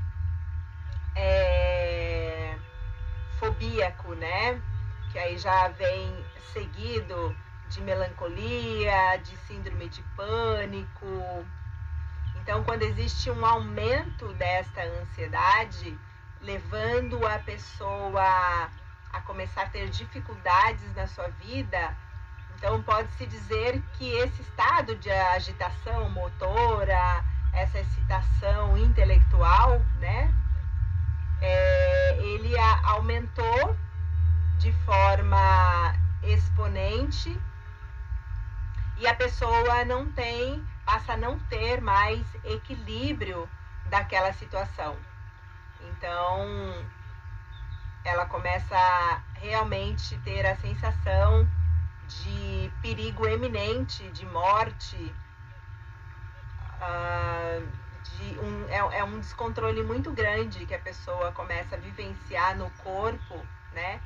é, 1.13 2.55
fobíaco, 3.37 4.15
né? 4.15 4.61
Que 5.11 5.19
aí 5.19 5.37
já 5.37 5.67
vem 5.67 6.25
seguido 6.53 7.35
de 7.67 7.81
melancolia, 7.81 9.17
de 9.17 9.35
síndrome 9.45 9.89
de 9.89 10.01
pânico. 10.15 11.45
Então, 12.37 12.63
quando 12.63 12.83
existe 12.83 13.29
um 13.29 13.45
aumento 13.45 14.31
desta 14.35 14.81
ansiedade, 14.81 15.99
levando 16.47 17.27
a 17.27 17.39
pessoa 17.39 18.69
a 19.11 19.21
começar 19.25 19.63
a 19.63 19.69
ter 19.69 19.89
dificuldades 19.89 20.95
na 20.95 21.05
sua 21.05 21.27
vida, 21.27 21.93
então 22.55 22.81
pode-se 22.83 23.25
dizer 23.25 23.83
que 23.97 24.09
esse 24.09 24.41
estado 24.41 24.95
de 24.95 25.11
agitação 25.11 26.09
motora, 26.09 27.21
essa 27.51 27.79
excitação 27.79 28.77
intelectual, 28.77 29.81
né, 29.99 30.33
é, 31.41 32.17
ele 32.19 32.57
aumentou 32.83 33.75
de 34.57 34.71
forma 34.85 35.93
exponente 36.23 37.37
e 38.97 39.05
a 39.05 39.13
pessoa 39.13 39.83
não 39.83 40.09
tem, 40.13 40.65
passa 40.85 41.13
a 41.13 41.17
não 41.17 41.37
ter 41.37 41.81
mais 41.81 42.25
equilíbrio 42.45 43.49
daquela 43.89 44.31
situação. 44.31 44.95
Então, 45.91 46.87
ela 48.03 48.25
começa 48.25 48.75
a 48.75 49.21
realmente 49.35 50.17
ter 50.19 50.45
a 50.45 50.55
sensação 50.55 51.47
de 52.07 52.71
perigo 52.81 53.27
eminente, 53.27 54.09
de 54.11 54.25
morte, 54.25 55.13
uh, 56.81 57.67
de 58.03 58.39
um, 58.39 58.65
é, 58.69 58.99
é, 58.99 59.03
um 59.03 59.19
descontrole 59.19 59.83
muito 59.83 60.11
grande 60.11 60.65
que 60.65 60.73
a 60.73 60.79
pessoa 60.79 61.31
começa 61.33 61.75
a 61.75 61.79
vivenciar 61.79 62.55
no 62.57 62.69
corpo, 62.71 63.45
né? 63.73 64.01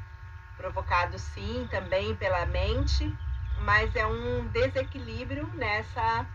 Provocado 0.58 1.18
sim 1.20 1.68
também 1.70 2.16
pela 2.16 2.46
mente, 2.48 3.16
mas 3.60 3.96
é 3.96 4.06
um 4.06 4.48
desequilíbrio 4.48 5.48
nessa, 5.54 6.26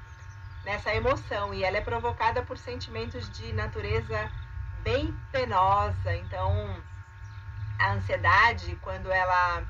nessa 0.65 0.95
emoção 0.95 1.53
e 1.53 1.65
ela 1.65 1.79
é 1.79 1.81
provocada 1.81 2.43
por 2.43 2.57
sentimentos 2.57 3.29
de 3.31 3.53
natureza 3.53 4.31
bem 4.87 5.13
penosa. 5.33 6.15
Então, 6.15 6.81
a 7.77 7.95
ansiedade, 7.95 8.77
quando 8.77 9.11
ela 9.11 9.65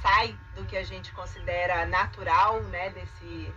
sai 0.00 0.38
do 0.54 0.64
que 0.64 0.76
a 0.76 0.84
gente 0.84 1.10
considera 1.12 1.84
natural, 1.86 2.62
né, 2.62 2.90
desse, 2.90 3.52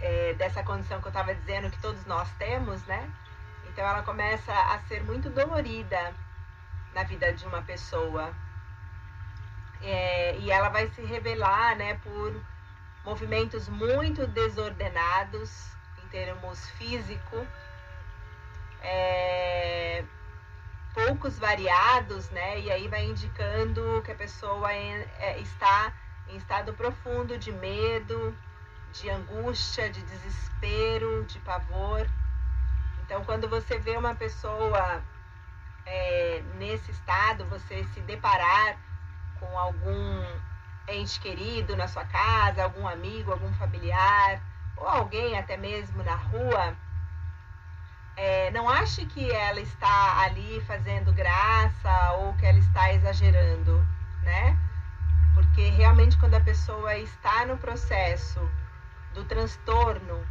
é, 0.00 0.34
dessa 0.34 0.64
condição 0.64 1.00
que 1.00 1.06
eu 1.06 1.10
estava 1.10 1.32
dizendo 1.32 1.70
que 1.70 1.78
todos 1.78 2.04
nós 2.04 2.28
temos, 2.32 2.84
né? 2.86 3.08
Então, 3.68 3.86
ela 3.86 4.02
começa 4.02 4.52
a 4.52 4.80
ser 4.88 5.04
muito 5.04 5.30
dolorida 5.30 6.12
na 6.92 7.04
vida 7.04 7.32
de 7.32 7.46
uma 7.46 7.62
pessoa. 7.62 8.34
É, 9.80 10.36
e 10.38 10.50
ela 10.50 10.68
vai 10.68 10.88
se 10.88 11.02
revelar, 11.02 11.76
né, 11.76 11.94
por 12.02 12.42
movimentos 13.04 13.68
muito 13.68 14.26
desordenados 14.26 15.70
em 16.02 16.08
termos 16.08 16.70
físico, 16.70 17.46
é, 18.84 20.04
poucos 20.92 21.38
variados, 21.38 22.30
né? 22.30 22.60
E 22.60 22.70
aí 22.70 22.86
vai 22.86 23.04
indicando 23.04 24.02
que 24.04 24.12
a 24.12 24.14
pessoa 24.14 24.72
é, 24.72 25.08
é, 25.18 25.38
está 25.40 25.92
em 26.28 26.36
estado 26.36 26.72
profundo 26.74 27.36
de 27.38 27.50
medo, 27.50 28.36
de 28.92 29.10
angústia, 29.10 29.90
de 29.90 30.02
desespero, 30.02 31.24
de 31.24 31.38
pavor. 31.40 32.08
Então, 33.02 33.24
quando 33.24 33.48
você 33.48 33.78
vê 33.78 33.96
uma 33.96 34.14
pessoa 34.14 35.02
é, 35.84 36.42
nesse 36.56 36.90
estado, 36.90 37.44
você 37.46 37.84
se 37.92 38.00
deparar 38.00 38.78
com 39.40 39.58
algum 39.58 40.24
ente 40.88 41.18
querido 41.20 41.76
na 41.76 41.88
sua 41.88 42.04
casa, 42.04 42.62
algum 42.62 42.86
amigo, 42.86 43.32
algum 43.32 43.52
familiar, 43.54 44.40
ou 44.76 44.86
alguém 44.86 45.38
até 45.38 45.56
mesmo 45.56 46.02
na 46.02 46.14
rua, 46.14 46.76
é, 48.16 48.50
não 48.50 48.68
ache 48.68 49.06
que 49.06 49.30
ela 49.30 49.60
está 49.60 50.22
ali 50.22 50.60
fazendo 50.62 51.12
graça 51.12 52.12
ou 52.18 52.34
que 52.34 52.46
ela 52.46 52.58
está 52.58 52.92
exagerando, 52.92 53.84
né? 54.22 54.58
Porque 55.34 55.68
realmente 55.70 56.16
quando 56.18 56.34
a 56.34 56.40
pessoa 56.40 56.96
está 56.96 57.44
no 57.44 57.58
processo 57.58 58.40
do 59.12 59.24
transtorno 59.24 60.24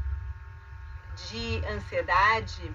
de 1.16 1.62
ansiedade, 1.68 2.74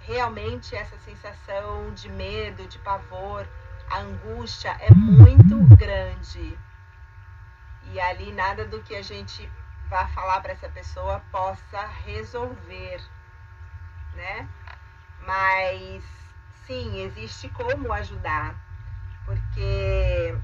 realmente 0.00 0.74
essa 0.74 0.98
sensação 0.98 1.92
de 1.92 2.08
medo, 2.08 2.66
de 2.66 2.78
pavor, 2.78 3.46
a 3.90 4.00
angústia 4.00 4.76
é 4.80 4.92
muito 4.92 5.76
grande. 5.76 6.58
E 7.92 8.00
ali 8.00 8.32
nada 8.32 8.66
do 8.66 8.82
que 8.82 8.94
a 8.94 9.02
gente 9.02 9.50
vá 9.88 10.06
falar 10.08 10.40
para 10.40 10.52
essa 10.52 10.68
pessoa 10.68 11.22
possa 11.30 11.86
resolver, 12.04 13.00
né? 14.18 14.48
Mas 15.24 16.02
sim, 16.66 17.00
existe 17.02 17.48
como 17.50 17.92
ajudar, 17.92 18.54
porque 19.24 20.36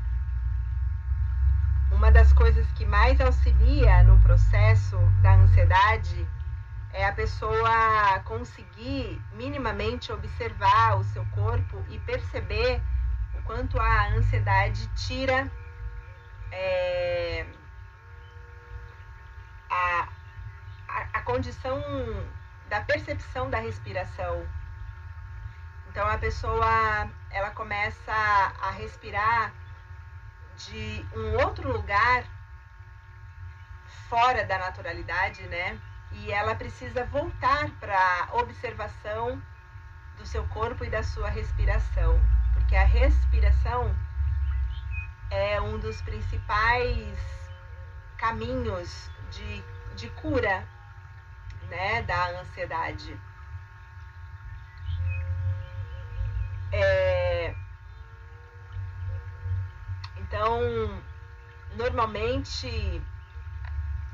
uma 1.91 2.11
das 2.11 2.33
coisas 2.33 2.67
que 2.73 2.87
mais 2.87 3.21
auxilia 3.21 4.03
no 4.05 4.19
processo 4.21 4.97
da 5.21 5.35
ansiedade 5.35 6.27
é 6.93 7.05
a 7.07 7.13
pessoa 7.13 8.21
conseguir 8.25 9.21
minimamente 9.33 10.13
observar 10.13 10.97
o 10.97 11.05
seu 11.05 11.25
corpo 11.27 11.85
e 11.89 11.99
perceber 12.01 12.81
o 13.35 13.43
quanto 13.43 13.79
a 13.81 14.09
ansiedade 14.11 14.87
tira 14.95 15.51
é, 16.53 17.47
a, 19.69 20.09
a, 20.89 21.09
a 21.15 21.23
condição 21.23 21.83
da 22.69 22.81
percepção 22.81 23.51
da 23.51 23.59
respiração. 23.59 24.47
Então 25.89 26.07
a 26.09 26.19
pessoa 26.19 27.09
ela 27.31 27.51
começa 27.51 28.13
a 28.13 28.71
respirar 28.71 29.53
de 30.57 31.07
um 31.15 31.37
outro 31.45 31.73
lugar 31.73 32.25
fora 34.09 34.45
da 34.45 34.59
naturalidade, 34.59 35.43
né? 35.49 35.79
E 36.13 36.31
ela 36.31 36.55
precisa 36.55 37.05
voltar 37.05 37.71
para 37.81 38.29
observação 38.33 39.41
do 40.17 40.27
seu 40.27 40.47
corpo 40.49 40.85
e 40.85 40.91
da 40.91 41.03
sua 41.03 41.29
respiração, 41.29 42.21
porque 42.55 42.77
a 42.77 42.85
respiração 42.85 43.95
é 45.31 45.61
um 45.61 45.79
dos 45.79 46.01
principais 46.03 47.19
caminhos 48.17 49.11
de, 49.31 49.63
de 49.97 50.09
cura 50.11 50.67
né, 51.69 52.03
da 52.03 52.41
ansiedade. 52.41 53.19
É, 56.73 57.55
então, 60.19 60.61
normalmente 61.77 63.03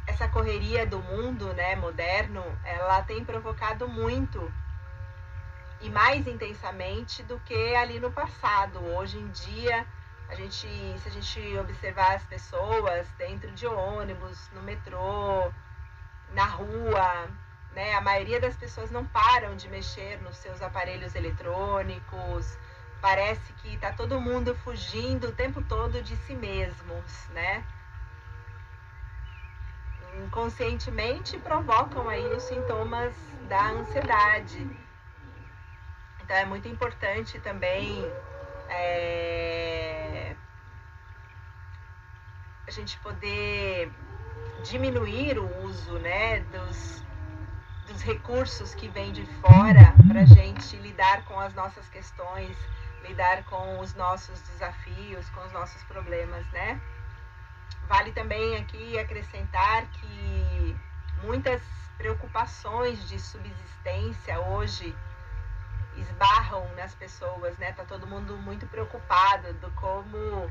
essa 0.06 0.28
correria 0.28 0.84
do 0.86 0.98
mundo, 0.98 1.54
né, 1.54 1.76
moderno, 1.76 2.44
ela 2.64 3.02
tem 3.02 3.24
provocado 3.24 3.88
muito 3.88 4.52
e 5.80 5.88
mais 5.88 6.26
intensamente 6.26 7.22
do 7.22 7.38
que 7.40 7.74
ali 7.74 7.98
no 7.98 8.12
passado. 8.12 8.80
Hoje 8.80 9.18
em 9.18 9.28
dia, 9.28 9.86
a 10.28 10.34
gente, 10.34 10.66
se 10.98 11.08
a 11.08 11.10
gente 11.10 11.58
observar 11.58 12.16
as 12.16 12.24
pessoas 12.24 13.08
dentro 13.16 13.50
de 13.52 13.66
ônibus, 13.66 14.50
no 14.52 14.62
metrô, 14.62 15.50
na 16.32 16.44
rua, 16.44 17.28
né, 17.72 17.94
a 17.94 18.00
maioria 18.00 18.40
das 18.40 18.56
pessoas 18.56 18.90
não 18.90 19.04
param 19.04 19.56
de 19.56 19.68
mexer 19.68 20.20
nos 20.22 20.36
seus 20.36 20.60
aparelhos 20.62 21.14
eletrônicos. 21.14 22.58
Parece 23.00 23.52
que 23.54 23.74
está 23.74 23.92
todo 23.92 24.20
mundo 24.20 24.54
fugindo 24.56 25.28
o 25.28 25.32
tempo 25.32 25.62
todo 25.62 26.02
de 26.02 26.16
si 26.18 26.34
mesmos, 26.34 27.28
né? 27.30 27.64
Inconscientemente 30.18 31.38
provocam 31.38 32.08
aí 32.08 32.24
os 32.34 32.42
sintomas 32.42 33.14
da 33.48 33.70
ansiedade. 33.70 34.68
Então 36.22 36.36
é 36.36 36.44
muito 36.44 36.68
importante 36.68 37.38
também 37.40 38.04
é, 38.68 40.36
a 42.66 42.70
gente 42.70 42.98
poder 43.00 43.90
diminuir 44.64 45.38
o 45.38 45.64
uso 45.64 45.98
né, 45.98 46.40
dos, 46.40 47.04
dos 47.86 48.02
recursos 48.02 48.74
que 48.74 48.88
vêm 48.88 49.12
de 49.12 49.24
fora 49.40 49.94
para 50.08 50.20
a 50.20 50.24
gente 50.24 50.76
lidar 50.76 51.24
com 51.24 51.38
as 51.38 51.54
nossas 51.54 51.88
questões, 51.88 52.56
lidar 53.06 53.44
com 53.44 53.80
os 53.80 53.94
nossos 53.94 54.40
desafios, 54.42 55.28
com 55.30 55.40
os 55.44 55.52
nossos 55.52 55.82
problemas, 55.84 56.46
né? 56.52 56.80
Vale 57.88 58.12
também 58.12 58.56
aqui 58.56 58.98
acrescentar 58.98 59.86
que 59.90 60.76
muitas 61.24 61.62
preocupações 61.96 63.08
de 63.08 63.18
subsistência 63.18 64.38
hoje 64.40 64.94
esbarram 65.96 66.66
nas 66.76 66.94
pessoas, 66.94 67.56
né? 67.58 67.72
Tá 67.72 67.84
todo 67.84 68.06
mundo 68.06 68.36
muito 68.36 68.66
preocupado 68.66 69.52
do 69.54 69.70
como 69.72 70.50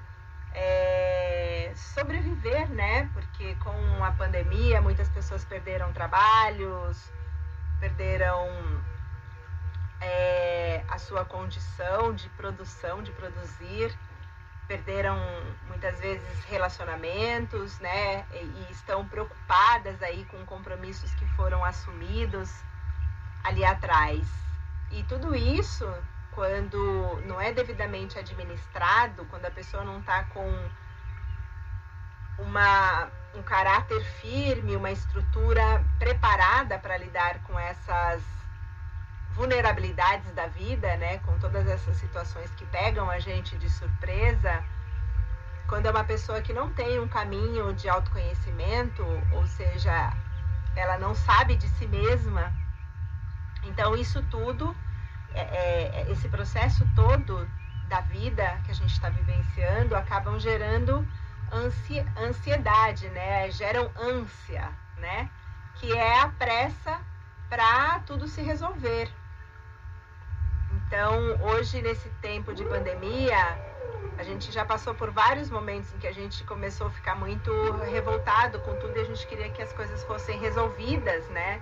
é, 0.54 1.72
sobreviver, 1.76 2.70
né? 2.70 3.10
Porque 3.14 3.56
com 3.56 4.04
a 4.04 4.12
pandemia 4.12 4.82
muitas 4.82 5.10
pessoas 5.10 5.44
perderam 5.46 5.92
trabalhos, 5.94 7.12
perderam 7.80 8.48
é, 10.02 10.84
a 10.88 10.98
sua 10.98 11.26
condição 11.26 12.14
de 12.14 12.30
produção, 12.30 13.02
de 13.04 13.12
produzir, 13.12 13.98
perderam 14.68 15.18
muitas 15.68 16.00
vezes 16.00 16.44
relacionamentos, 16.46 17.80
né? 17.80 18.26
E, 18.32 18.38
e 18.38 18.68
estão 18.72 19.08
preocupadas 19.08 20.02
aí 20.02 20.26
com 20.26 20.46
compromissos 20.46 21.14
que 21.16 21.26
foram 21.30 21.64
assumidos 21.64 22.52
ali 23.44 23.64
atrás. 23.66 24.28
E 24.92 25.04
tudo 25.04 25.36
isso, 25.36 25.86
quando 26.32 27.22
não 27.26 27.40
é 27.40 27.52
devidamente 27.52 28.18
administrado, 28.18 29.26
quando 29.26 29.46
a 29.46 29.52
pessoa 29.52 29.84
não 29.84 30.00
está 30.00 30.24
com 30.26 30.70
uma, 32.38 33.10
um 33.36 33.44
caráter 33.44 34.02
firme, 34.22 34.76
uma 34.76 34.92
estrutura 34.92 35.84
preparada 35.98 36.80
para 36.80 36.98
lidar 36.98 37.40
com 37.44 37.60
essas 37.60 38.24
vulnerabilidades 39.32 40.32
da 40.34 40.48
vida, 40.48 40.96
né, 40.98 41.20
com 41.20 41.38
todas 41.40 41.68
essas 41.68 41.96
situações 41.98 42.52
que 42.56 42.66
pegam 42.66 43.10
a 43.10 43.20
gente 43.20 43.58
de 43.58 43.70
surpresa, 43.70 44.64
quando 45.68 45.86
é 45.86 45.92
uma 45.92 46.04
pessoa 46.04 46.42
que 46.42 46.52
não 46.52 46.72
tem 46.74 47.00
um 47.00 47.08
caminho 47.08 47.74
de 47.74 47.88
autoconhecimento, 47.88 49.06
ou 49.34 49.46
seja, 49.46 50.14
ela 50.76 50.98
não 50.98 51.14
sabe 51.14 51.56
de 51.56 51.68
si 51.70 51.88
mesma, 51.88 52.52
então, 53.64 53.96
isso 53.96 54.22
tudo, 54.24 54.76
é, 55.34 55.42
é, 55.42 56.02
é, 56.02 56.12
esse 56.12 56.28
processo 56.28 56.88
todo 56.96 57.48
da 57.88 58.02
vida 58.02 58.60
que 58.66 58.72
a 58.72 58.76
gente 58.76 58.92
está 58.92 59.10
vivenciando, 59.10 59.96
acabam 59.96 60.40
gerando 60.40 61.08
ansi 61.52 62.06
ansiedade, 62.18 63.10
né? 63.10 63.50
Geram 63.52 63.92
ânsia, 63.96 64.70
né? 64.98 65.30
Que 65.76 65.92
é 65.96 66.20
a 66.20 66.30
pressa 66.30 67.00
para 67.50 68.00
tudo 68.02 68.28
se 68.28 68.42
resolver. 68.42 69.12
Então, 70.72 71.20
hoje, 71.42 71.82
nesse 71.82 72.10
tempo 72.22 72.54
de 72.54 72.64
pandemia, 72.64 73.38
a 74.18 74.24
gente 74.24 74.52
já 74.52 74.66
passou 74.66 74.94
por 74.94 75.12
vários 75.12 75.50
momentos 75.50 75.94
em 75.94 75.98
que 75.98 76.08
a 76.08 76.14
gente 76.14 76.44
começou 76.44 76.88
a 76.88 76.92
ficar 76.92 77.16
muito 77.16 77.52
revoltado 77.92 78.60
com 78.60 78.76
tudo 78.76 78.98
e 78.98 79.02
a 79.02 79.06
gente 79.06 79.26
queria 79.26 79.50
que 79.50 79.62
as 79.62 79.72
coisas 79.74 80.04
fossem 80.04 80.38
resolvidas, 80.40 81.28
né? 81.30 81.62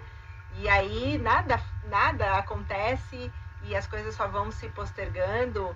E 0.55 0.67
aí 0.67 1.17
nada, 1.19 1.61
nada 1.85 2.33
acontece 2.33 3.31
e 3.67 3.75
as 3.75 3.85
coisas 3.85 4.15
só 4.15 4.27
vão 4.27 4.51
se 4.51 4.69
postergando 4.69 5.75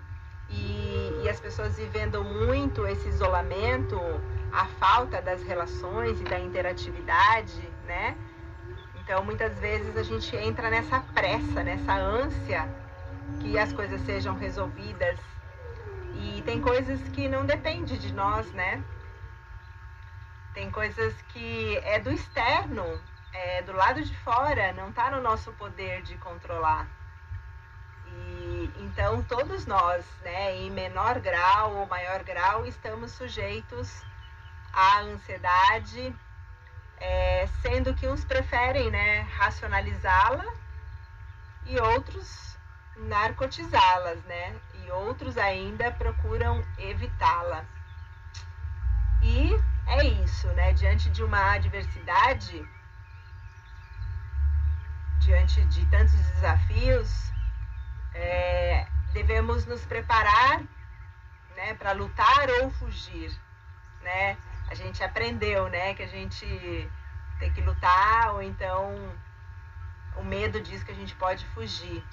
e, 0.49 1.21
e 1.23 1.29
as 1.29 1.39
pessoas 1.39 1.77
vivendo 1.77 2.23
muito 2.23 2.87
esse 2.87 3.07
isolamento, 3.09 3.99
a 4.51 4.65
falta 4.65 5.21
das 5.21 5.43
relações 5.43 6.19
e 6.19 6.23
da 6.23 6.39
interatividade, 6.39 7.61
né? 7.85 8.17
Então 8.95 9.23
muitas 9.23 9.57
vezes 9.59 9.95
a 9.97 10.03
gente 10.03 10.35
entra 10.35 10.69
nessa 10.69 10.99
pressa, 11.13 11.63
nessa 11.63 11.93
ânsia 11.93 12.67
que 13.41 13.57
as 13.57 13.71
coisas 13.73 14.01
sejam 14.01 14.35
resolvidas 14.35 15.19
e 16.15 16.41
tem 16.43 16.61
coisas 16.61 17.01
que 17.09 17.27
não 17.27 17.45
dependem 17.45 17.97
de 17.97 18.13
nós, 18.13 18.51
né? 18.53 18.83
Tem 20.53 20.69
coisas 20.69 21.13
que 21.33 21.77
é 21.77 21.99
do 21.99 22.11
externo, 22.11 22.83
é 23.33 23.61
do 23.61 23.73
lado 23.73 24.03
de 24.03 24.15
fora, 24.19 24.73
não 24.73 24.89
está 24.89 25.09
no 25.11 25.21
nosso 25.21 25.51
poder 25.53 26.01
de 26.03 26.17
controlar. 26.17 26.87
E 28.11 28.73
então 28.79 29.23
todos 29.23 29.65
nós, 29.65 30.05
né, 30.21 30.55
em 30.57 30.69
menor 30.69 31.19
grau 31.19 31.75
ou 31.77 31.87
maior 31.87 32.23
grau, 32.23 32.65
estamos 32.65 33.11
sujeitos 33.11 34.03
à 34.73 35.01
ansiedade, 35.01 36.15
é, 36.97 37.47
sendo 37.61 37.93
que 37.93 38.07
uns 38.07 38.23
preferem, 38.23 38.91
né, 38.91 39.21
racionalizá-la 39.21 40.45
e 41.65 41.79
outros 41.79 42.51
narcotizá-las, 42.95 44.23
né? 44.25 44.55
E 44.73 44.91
outros 44.91 45.37
ainda 45.37 45.91
procuram 45.91 46.63
evitá-la. 46.77 47.65
E 49.21 49.51
é 49.87 50.05
isso, 50.05 50.47
né? 50.49 50.73
Diante 50.73 51.09
de 51.09 51.23
uma 51.23 51.53
adversidade, 51.53 52.67
diante 55.19 55.63
de 55.65 55.85
tantos 55.87 56.13
desafios, 56.13 57.30
é, 58.13 58.87
devemos 59.13 59.65
nos 59.65 59.85
preparar 59.85 60.61
né, 61.55 61.73
para 61.75 61.91
lutar 61.91 62.49
ou 62.61 62.71
fugir. 62.71 63.31
Né? 64.01 64.37
A 64.69 64.75
gente 64.75 65.03
aprendeu 65.03 65.69
né, 65.69 65.93
que 65.93 66.03
a 66.03 66.07
gente 66.07 66.89
tem 67.39 67.51
que 67.51 67.61
lutar, 67.61 68.33
ou 68.33 68.41
então 68.41 68.95
o 70.15 70.23
medo 70.23 70.61
diz 70.61 70.83
que 70.83 70.91
a 70.91 70.95
gente 70.95 71.15
pode 71.15 71.45
fugir. 71.47 72.03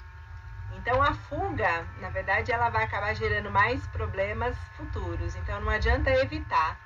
Então 0.75 1.01
a 1.01 1.13
fuga, 1.13 1.85
na 1.99 2.09
verdade, 2.09 2.51
ela 2.51 2.69
vai 2.69 2.83
acabar 2.83 3.13
gerando 3.13 3.49
mais 3.49 3.85
problemas 3.87 4.57
futuros. 4.77 5.35
Então 5.35 5.59
não 5.61 5.69
adianta 5.69 6.09
evitar. 6.11 6.79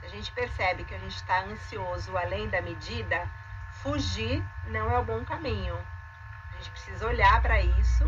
Se 0.00 0.06
a 0.06 0.08
gente 0.08 0.32
percebe 0.32 0.84
que 0.84 0.94
a 0.94 0.98
gente 0.98 1.16
está 1.16 1.40
ansioso 1.40 2.16
além 2.16 2.48
da 2.48 2.60
medida, 2.60 3.28
fugir 3.82 4.44
não 4.66 4.90
é 4.90 4.98
o 4.98 5.04
bom 5.04 5.24
caminho. 5.24 5.76
A 6.50 6.56
gente 6.56 6.70
precisa 6.70 7.06
olhar 7.06 7.40
para 7.42 7.60
isso 7.60 8.04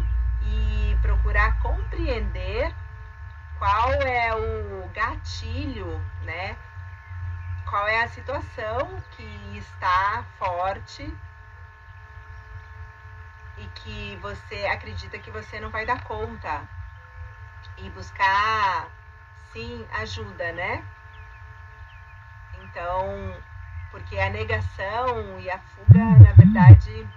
e 0.47 0.97
procurar 1.03 1.61
compreender 1.61 2.75
qual 3.59 3.93
é 3.93 4.35
o 4.35 4.89
gatilho, 4.89 6.01
né? 6.23 6.57
Qual 7.69 7.87
é 7.87 8.03
a 8.03 8.09
situação 8.09 9.03
que 9.13 9.59
está 9.59 10.25
forte 10.39 11.13
e 13.59 13.67
que 13.67 14.19
você 14.21 14.67
acredita 14.67 15.19
que 15.19 15.31
você 15.31 15.59
não 15.61 15.71
vai 15.71 15.87
dar 15.87 16.03
conta. 16.05 16.69
E 17.79 17.91
buscar, 17.91 18.89
sim, 19.53 19.87
ajuda, 19.93 20.53
né? 20.53 20.85
Então, 22.63 23.35
porque 23.91 24.19
a 24.19 24.31
negação 24.31 25.41
e 25.41 25.51
a 25.51 25.59
fuga, 25.59 26.05
na 26.21 26.33
verdade, 26.33 27.09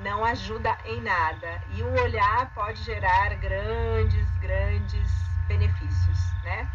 não 0.00 0.24
ajuda 0.24 0.76
em 0.84 1.00
nada. 1.00 1.62
E 1.70 1.82
o 1.82 2.02
olhar 2.02 2.50
pode 2.54 2.82
gerar 2.82 3.34
grandes, 3.36 4.30
grandes 4.38 5.10
benefícios, 5.46 6.18
né? 6.44 6.68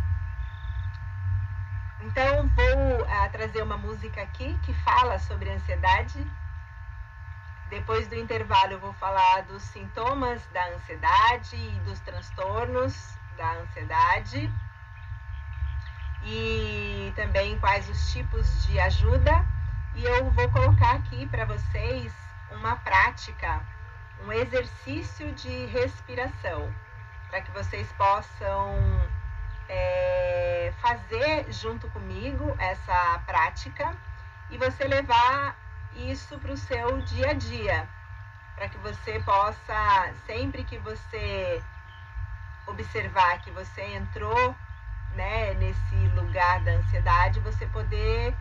Então, 2.02 2.50
vou 2.50 3.02
uh, 3.02 3.32
trazer 3.32 3.62
uma 3.62 3.78
música 3.78 4.22
aqui 4.22 4.58
que 4.64 4.74
fala 4.74 5.18
sobre 5.20 5.50
ansiedade. 5.50 6.26
Depois 7.70 8.08
do 8.08 8.16
intervalo, 8.16 8.74
eu 8.74 8.80
vou 8.80 8.94
falar 8.94 9.44
dos 9.44 9.64
sintomas 9.64 10.46
da 10.48 10.68
ansiedade 10.76 11.56
e 11.56 11.80
dos 11.86 12.00
transtornos 12.02 13.18
da 13.38 13.54
ansiedade. 13.54 14.52
E 16.26 17.12
também 17.16 17.58
quais 17.60 17.88
os 17.90 18.12
tipos 18.12 18.66
de 18.68 18.80
ajuda. 18.80 19.46
E 19.96 20.04
eu 20.04 20.30
vou 20.32 20.50
colocar 20.52 20.96
aqui 20.96 21.26
para 21.28 21.46
vocês 21.46 22.23
uma 22.56 22.76
prática, 22.78 23.62
um 24.26 24.32
exercício 24.32 25.32
de 25.34 25.66
respiração, 25.68 26.74
para 27.30 27.42
que 27.42 27.52
vocês 27.52 27.92
possam 27.94 28.78
é, 29.70 30.74
fazer 30.82 31.52
junto 31.52 31.89
comigo 31.89 32.56
essa 32.60 33.20
prática 33.26 33.96
e 34.50 34.58
você 34.58 34.86
levar 34.86 35.56
isso 35.96 36.38
para 36.39 36.52
o 36.52 36.58
seu 36.58 37.02
dia 37.02 37.32
a 37.32 37.34
dia, 37.34 37.88
para 38.56 38.70
que 38.70 38.78
você 38.80 39.20
possa, 39.20 40.13
sempre 40.26 40.63
que 40.63 40.78
você 40.78 41.63
observar 42.68 43.42
que 43.42 43.52
você 43.52 43.82
entrou 43.82 44.56
né, 45.16 45.54
nesse 45.56 45.96
lugar 46.16 46.60
da 46.62 46.72
ansiedade, 46.72 47.39
você 47.39 47.66
poder 47.68 48.36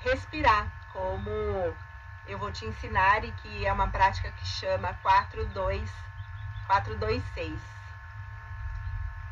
respirar 0.00 0.66
como 0.92 1.74
eu 2.28 2.38
vou 2.38 2.52
te 2.52 2.66
ensinar 2.66 3.24
e 3.24 3.32
que 3.32 3.66
é 3.66 3.72
uma 3.72 3.88
prática 3.88 4.30
que 4.30 4.46
chama 4.46 4.94
4-2, 5.02 5.88
4-2-6. 6.68 7.58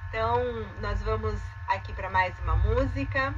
Então, 0.08 0.42
nós 0.80 1.02
vamos 1.02 1.38
aqui 1.68 1.92
para 1.92 2.08
mais 2.08 2.36
uma 2.40 2.56
música 2.56 3.34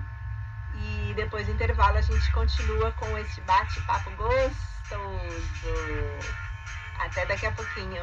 e 0.74 1.12
depois 1.14 1.46
do 1.46 1.52
intervalo 1.52 1.98
a 1.98 2.02
gente 2.02 2.32
continua 2.32 2.92
com 2.92 3.18
esse 3.18 3.40
bate-papo 3.40 4.10
gostoso. 4.12 4.56
Até 7.00 7.26
daqui 7.26 7.46
a 7.46 7.52
pouquinho. 7.52 8.02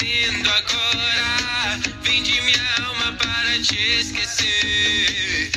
Batendo 0.00 0.50
agora. 0.50 1.80
Vende 2.02 2.40
minha 2.40 2.86
alma 2.86 3.12
para 3.18 3.60
te 3.62 4.00
esquecer. 4.00 5.49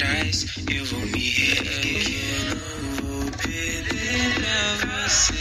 Trás, 0.00 0.46
eu 0.74 0.84
vou 0.86 1.00
me 1.00 1.28
reerguer. 1.28 2.08
Eu 2.40 2.54
não 2.54 2.94
vou 2.96 3.30
perder 3.32 4.34
pra 4.34 5.06
você. 5.06 5.34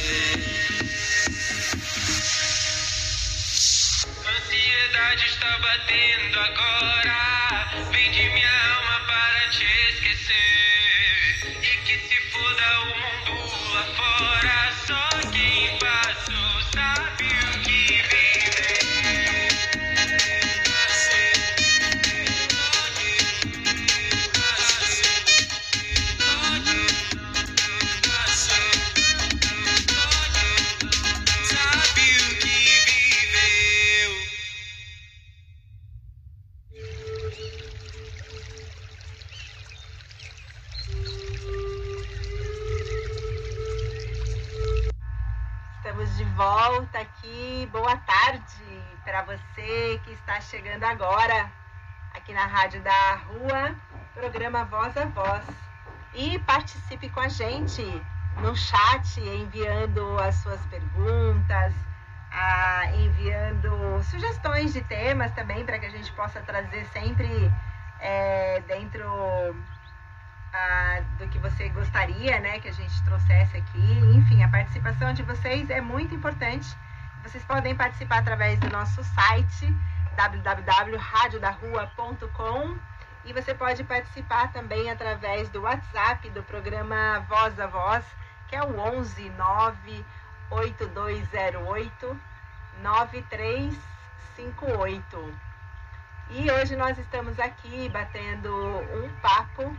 Ansiedade 4.27 5.25
está 5.27 5.59
batendo 5.59 6.39
agora. 6.39 6.78
Volta 46.39 46.99
aqui. 46.99 47.67
Boa 47.69 47.97
tarde 47.97 48.81
para 49.03 49.23
você 49.23 49.99
que 50.05 50.13
está 50.13 50.39
chegando 50.39 50.85
agora 50.85 51.51
aqui 52.13 52.31
na 52.31 52.45
Rádio 52.45 52.79
da 52.79 53.15
Rua, 53.15 53.75
programa 54.13 54.63
Voz 54.63 54.95
a 54.95 55.03
Voz. 55.03 55.43
E 56.13 56.39
participe 56.39 57.09
com 57.09 57.19
a 57.19 57.27
gente 57.27 57.83
no 58.37 58.55
chat, 58.55 59.19
enviando 59.19 60.17
as 60.17 60.35
suas 60.35 60.65
perguntas, 60.67 61.73
enviando 62.95 64.01
sugestões 64.03 64.71
de 64.71 64.81
temas 64.83 65.33
também 65.33 65.65
para 65.65 65.77
que 65.77 65.87
a 65.87 65.91
gente 65.91 66.09
possa 66.13 66.39
trazer 66.39 66.85
sempre 66.93 67.51
eh, 67.99 68.63
dentro 68.65 69.03
do 71.17 71.27
que 71.27 71.39
você 71.39 71.69
gostaria, 71.69 72.39
né, 72.39 72.59
que 72.59 72.67
a 72.67 72.73
gente 72.73 73.03
trouxesse 73.03 73.57
aqui. 73.57 73.99
Enfim, 74.15 74.43
a 74.43 74.49
participação 74.49 75.11
de 75.13 75.23
vocês 75.23 75.67
é 75.69 75.81
muito 75.81 76.15
importante. 76.15 76.67
Vocês 77.23 77.43
podem 77.43 77.75
participar 77.75 78.19
através 78.19 78.57
do 78.59 78.69
nosso 78.69 79.03
site 79.03 79.75
www.radiodarrua.com 80.15 82.77
e 83.25 83.33
você 83.33 83.53
pode 83.53 83.83
participar 83.83 84.49
também 84.51 84.89
através 84.89 85.49
do 85.49 85.61
WhatsApp 85.61 86.29
do 86.29 86.41
programa 86.43 87.19
Voz 87.27 87.59
a 87.59 87.67
Voz, 87.67 88.05
que 88.47 88.55
é 88.55 88.63
o 88.63 88.79
11 88.79 89.29
98208 90.49 92.19
9358. 92.81 95.33
E 96.31 96.51
hoje 96.51 96.75
nós 96.75 96.97
estamos 96.97 97.39
aqui 97.39 97.87
batendo 97.89 98.51
um 98.53 99.09
papo 99.21 99.71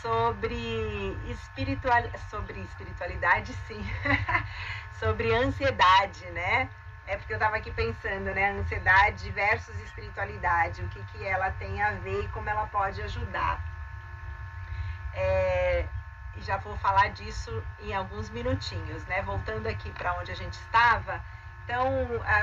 sobre 0.00 1.16
espiritual 1.28 2.02
sobre 2.30 2.60
espiritualidade 2.60 3.52
sim. 3.66 3.84
Sobre 4.98 5.34
ansiedade 5.34 6.26
né? 6.32 6.68
É 7.06 7.16
porque 7.16 7.32
eu 7.32 7.36
estava 7.36 7.56
aqui 7.56 7.70
pensando 7.70 8.34
né? 8.34 8.50
Ansiedade 8.50 9.30
versus 9.30 9.74
espiritualidade. 9.80 10.82
O 10.82 10.88
que 10.88 11.02
que 11.04 11.26
ela 11.26 11.50
tem 11.52 11.80
a 11.82 11.92
ver 11.92 12.24
e 12.24 12.28
como 12.28 12.48
ela 12.48 12.66
pode 12.66 13.00
ajudar. 13.02 13.64
É, 15.14 15.86
já 16.38 16.58
vou 16.58 16.76
falar 16.76 17.08
disso 17.10 17.62
em 17.80 17.94
alguns 17.94 18.28
minutinhos 18.30 19.04
né? 19.06 19.22
Voltando 19.22 19.66
aqui 19.66 19.90
para 19.92 20.14
onde 20.18 20.32
a 20.32 20.36
gente 20.36 20.54
estava. 20.54 21.22
Então 21.64 21.90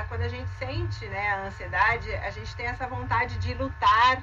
quando 0.08 0.22
a 0.22 0.28
gente 0.28 0.48
sente 0.58 1.06
né 1.06 1.30
a 1.30 1.42
ansiedade 1.42 2.12
a 2.14 2.30
gente 2.30 2.54
tem 2.56 2.66
essa 2.66 2.86
vontade 2.86 3.38
de 3.38 3.54
lutar 3.54 4.22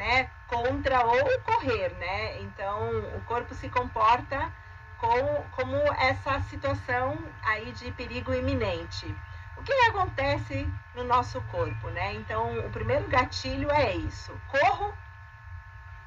né, 0.00 0.30
contra 0.48 1.04
ou 1.04 1.40
correr, 1.40 1.90
né? 1.98 2.40
Então 2.40 3.00
o 3.16 3.20
corpo 3.26 3.54
se 3.54 3.68
comporta 3.68 4.50
com, 4.96 5.44
como 5.52 5.76
essa 5.98 6.40
situação 6.48 7.18
aí 7.42 7.70
de 7.72 7.92
perigo 7.92 8.32
iminente. 8.32 9.14
O 9.58 9.62
que 9.62 9.72
acontece 9.90 10.66
no 10.94 11.04
nosso 11.04 11.38
corpo, 11.42 11.90
né? 11.90 12.14
Então 12.14 12.66
o 12.66 12.70
primeiro 12.70 13.06
gatilho 13.08 13.70
é 13.70 13.94
isso: 13.94 14.32
corro 14.48 14.94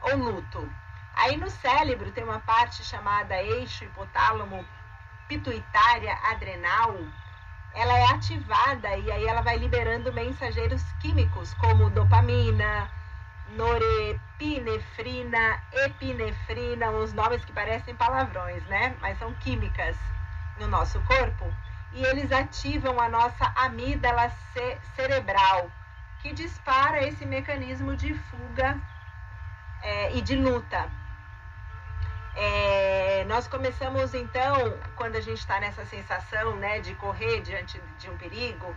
ou 0.02 0.18
luto. 0.18 0.68
Aí 1.14 1.38
no 1.38 1.52
cérebro 1.52 2.12
tem 2.12 2.24
uma 2.24 2.39
parte 2.39 2.84
chamada 2.84 3.39
eixo 3.44 3.84
hipotálamo 3.84 4.66
pituitária 5.28 6.18
adrenal. 6.32 6.98
Ela 7.76 7.96
é 8.00 8.06
ativada 8.06 8.98
e 8.98 9.12
aí 9.12 9.26
ela 9.26 9.41
vai 9.41 9.58
liberando 9.58 10.12
mensageiros 10.12 10.82
químicos 11.00 11.54
como 11.56 11.91
dopamina, 11.91 12.89
norepinefrina, 13.50 15.62
epinefrina, 15.72 16.89
uns 16.89 17.14
nomes 17.14 17.46
que 17.46 17.52
parecem 17.52 17.96
palavrões, 17.96 18.64
né? 18.66 18.96
Mas 19.02 19.20
são 19.20 19.34
químicas 19.36 19.96
no 20.60 20.68
nosso 20.68 21.00
corpo. 21.02 21.46
E 21.94 22.04
eles 22.06 22.32
ativam 22.32 23.00
a 23.00 23.08
nossa 23.08 23.54
amígdala 23.56 24.30
ce 24.52 24.78
cerebral, 24.96 25.70
que 26.22 26.34
dispara 26.34 27.08
esse 27.08 27.26
mecanismo 27.26 27.96
de 27.96 28.14
fuga 28.14 28.80
é, 29.84 30.16
e 30.16 30.22
de 30.22 30.36
luta. 30.36 30.89
É, 32.36 33.24
nós 33.28 33.48
começamos 33.48 34.16
então, 34.16 34.76
quando 34.96 35.18
a 35.18 35.22
gente 35.22 35.38
está 35.38 35.60
nessa 35.60 35.86
sensação 35.86 36.56
né, 36.56 36.80
de 36.80 36.96
correr 36.96 37.41
diante 37.41 37.80
de 38.00 38.10
um 38.10 38.18
perigo, 38.18 38.76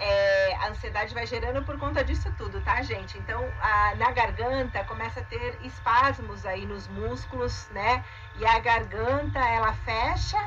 é, 0.00 0.54
a 0.56 0.68
ansiedade 0.68 1.12
vai 1.14 1.26
gerando 1.26 1.62
por 1.64 1.78
conta 1.78 2.04
disso 2.04 2.32
tudo, 2.36 2.60
tá, 2.60 2.82
gente? 2.82 3.18
Então, 3.18 3.42
a, 3.60 3.94
na 3.96 4.10
garganta 4.12 4.84
começa 4.84 5.20
a 5.20 5.24
ter 5.24 5.58
espasmos 5.62 6.46
aí 6.46 6.66
nos 6.66 6.86
músculos, 6.88 7.68
né? 7.70 8.04
E 8.36 8.46
a 8.46 8.58
garganta 8.58 9.38
ela 9.38 9.72
fecha, 9.72 10.38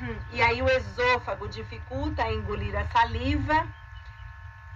e 0.32 0.40
aí 0.40 0.62
o 0.62 0.68
esôfago 0.68 1.48
dificulta 1.48 2.22
a 2.22 2.32
engolir 2.32 2.76
a 2.76 2.86
saliva, 2.86 3.66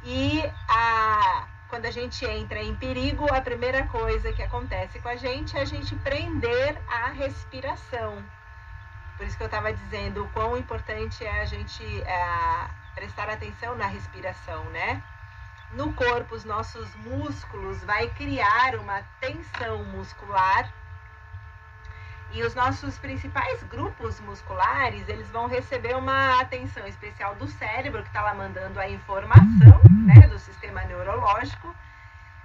e 0.05 0.43
a, 0.69 1.47
quando 1.69 1.87
a 1.87 1.91
gente 1.91 2.25
entra 2.25 2.61
em 2.61 2.75
perigo, 2.75 3.33
a 3.33 3.41
primeira 3.41 3.87
coisa 3.87 4.33
que 4.33 4.43
acontece 4.43 4.99
com 4.99 5.09
a 5.09 5.17
gente 5.17 5.57
é 5.57 5.63
a 5.63 5.65
gente 5.65 5.95
prender 5.97 6.77
a 6.89 7.09
respiração. 7.09 8.23
Por 9.17 9.27
isso 9.27 9.37
que 9.37 9.43
eu 9.43 9.47
estava 9.47 9.73
dizendo 9.73 10.25
o 10.25 10.29
quão 10.31 10.57
importante 10.57 11.25
é 11.25 11.41
a 11.41 11.45
gente. 11.45 11.85
É, 12.03 12.82
prestar 12.95 13.29
atenção 13.29 13.75
na 13.77 13.87
respiração, 13.87 14.65
né? 14.67 15.03
no 15.75 15.93
corpo, 15.95 16.35
os 16.35 16.45
nossos 16.45 16.95
músculos, 16.97 17.83
vai 17.85 18.09
criar 18.11 18.77
uma 18.77 19.03
tensão 19.21 19.85
muscular. 19.85 20.73
E 22.33 22.43
os 22.43 22.55
nossos 22.55 22.99
principais 22.99 23.63
grupos 23.65 24.19
musculares, 24.21 25.07
eles 25.07 25.29
vão 25.31 25.47
receber 25.47 25.95
uma 25.95 26.41
atenção 26.41 26.87
especial 26.87 27.35
do 27.35 27.47
cérebro, 27.47 28.03
que 28.03 28.09
está 28.09 28.23
lá 28.23 28.35
mandando 28.35 28.81
a 28.81 28.89
informação, 28.89 29.81
né, 30.07 30.27
do 30.29 30.39
sistema 30.39 30.83
neurológico. 30.85 31.75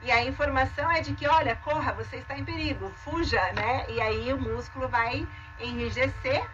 E 0.01 0.11
a 0.11 0.23
informação 0.23 0.91
é 0.91 1.01
de 1.01 1.13
que, 1.13 1.27
olha, 1.27 1.55
corra, 1.55 1.93
você 1.93 2.17
está 2.17 2.37
em 2.37 2.43
perigo, 2.43 2.89
fuja, 2.89 3.41
né? 3.53 3.85
E 3.89 4.01
aí 4.01 4.33
o 4.33 4.39
músculo 4.39 4.87
vai 4.89 5.25
enrijecer 5.59 6.45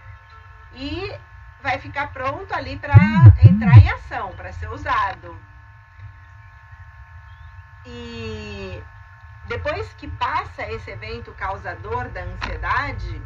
e 0.74 1.12
vai 1.64 1.80
ficar 1.80 2.12
pronto 2.12 2.54
ali 2.54 2.78
para 2.78 2.94
entrar 3.42 3.78
em 3.78 3.90
ação, 3.90 4.34
para 4.36 4.52
ser 4.52 4.70
usado. 4.70 5.36
E 7.86 8.84
depois 9.48 9.94
que 9.94 10.08
passa 10.10 10.70
esse 10.70 10.92
evento 10.92 11.32
causador 11.34 12.10
da 12.10 12.22
ansiedade, 12.22 13.22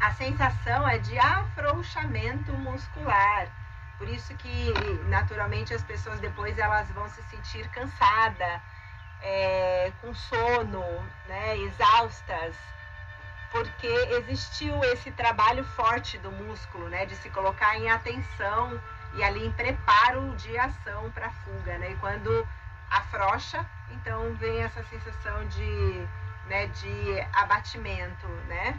a 0.00 0.12
sensação 0.12 0.86
é 0.86 0.98
de 0.98 1.18
afrouxamento 1.18 2.52
muscular. 2.52 3.48
Por 3.96 4.08
isso 4.08 4.34
que 4.36 4.74
naturalmente 5.08 5.72
as 5.72 5.82
pessoas 5.82 6.20
depois 6.20 6.58
elas 6.58 6.90
vão 6.90 7.08
se 7.08 7.22
sentir 7.24 7.66
cansadas, 7.70 8.60
é, 9.22 9.92
com 10.02 10.12
sono, 10.12 10.84
né, 11.28 11.56
exaustas, 11.58 12.56
porque 13.52 13.86
existiu 13.86 14.82
esse 14.84 15.12
trabalho 15.12 15.62
forte 15.62 16.18
do 16.18 16.32
músculo, 16.32 16.88
né, 16.88 17.04
de 17.04 17.14
se 17.16 17.28
colocar 17.28 17.78
em 17.78 17.88
atenção 17.90 18.80
e 19.14 19.22
ali 19.22 19.46
em 19.46 19.52
preparo 19.52 20.34
de 20.36 20.58
ação 20.58 21.10
para 21.12 21.30
fuga, 21.30 21.76
né? 21.78 21.92
E 21.92 21.96
quando 21.96 22.48
afrouxa, 22.90 23.64
então 23.90 24.34
vem 24.36 24.62
essa 24.62 24.82
sensação 24.84 25.46
de, 25.48 26.08
né, 26.46 26.66
de 26.68 27.20
abatimento, 27.34 28.26
né? 28.48 28.78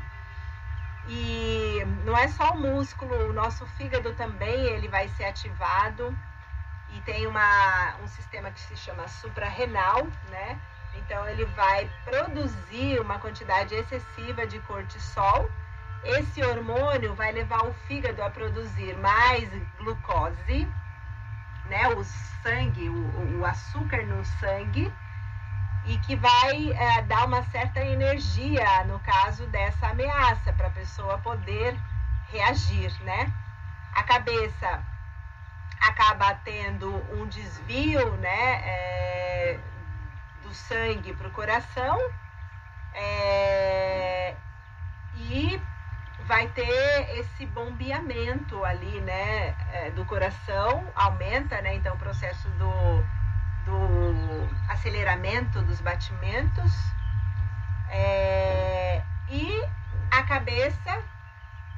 E 1.07 1.83
não 2.03 2.17
é 2.17 2.27
só 2.29 2.51
o 2.51 2.57
músculo, 2.57 3.29
o 3.29 3.33
nosso 3.33 3.65
fígado 3.77 4.13
também 4.15 4.65
ele 4.69 4.87
vai 4.87 5.07
ser 5.09 5.25
ativado 5.25 6.17
e 6.89 7.01
tem 7.01 7.27
uma, 7.27 7.95
um 8.01 8.07
sistema 8.07 8.49
que 8.51 8.59
se 8.59 8.75
chama 8.75 9.07
suprarrenal, 9.07 10.07
né? 10.29 10.59
Então 10.95 11.27
ele 11.27 11.45
vai 11.45 11.89
produzir 12.05 12.99
uma 12.99 13.19
quantidade 13.19 13.75
excessiva 13.75 14.45
de 14.45 14.59
cortisol. 14.61 15.49
Esse 16.03 16.43
hormônio 16.43 17.15
vai 17.15 17.31
levar 17.31 17.65
o 17.65 17.73
fígado 17.87 18.21
a 18.21 18.29
produzir 18.29 18.97
mais 18.97 19.49
glucose, 19.77 20.67
né? 21.65 21.87
O 21.89 22.03
sangue, 22.43 22.89
o, 22.89 23.39
o 23.39 23.45
açúcar 23.45 24.03
no 24.05 24.23
sangue, 24.25 24.91
e 25.85 25.97
que 25.99 26.15
vai 26.15 26.71
é, 26.71 27.01
dar 27.03 27.25
uma 27.25 27.43
certa 27.43 27.79
energia 27.79 28.83
no 28.85 28.99
caso 28.99 29.47
dessa 29.47 29.87
ameaça 29.87 30.53
para 30.53 30.67
a 30.67 30.71
pessoa 30.71 31.17
poder 31.19 31.77
reagir, 32.31 32.91
né? 33.03 33.31
A 33.93 34.03
cabeça 34.03 34.83
acaba 35.79 36.33
tendo 36.35 36.89
um 37.13 37.27
desvio, 37.27 38.11
né, 38.17 38.61
é, 38.65 39.59
do 40.43 40.53
sangue 40.53 41.13
para 41.13 41.27
o 41.27 41.31
coração 41.31 41.97
é, 42.93 44.35
e 45.15 45.59
vai 46.25 46.47
ter 46.49 47.19
esse 47.19 47.45
bombeamento 47.47 48.63
ali, 48.63 49.01
né, 49.01 49.55
é, 49.71 49.91
do 49.91 50.05
coração, 50.05 50.87
aumenta, 50.95 51.61
né, 51.61 51.75
então 51.75 51.95
o 51.95 51.97
processo 51.97 52.47
do, 52.51 53.03
do 53.65 54.49
aceleramento 54.69 55.61
dos 55.63 55.81
batimentos 55.81 56.71
é, 57.89 59.01
e 59.29 59.63
a 60.11 60.23
cabeça, 60.23 61.03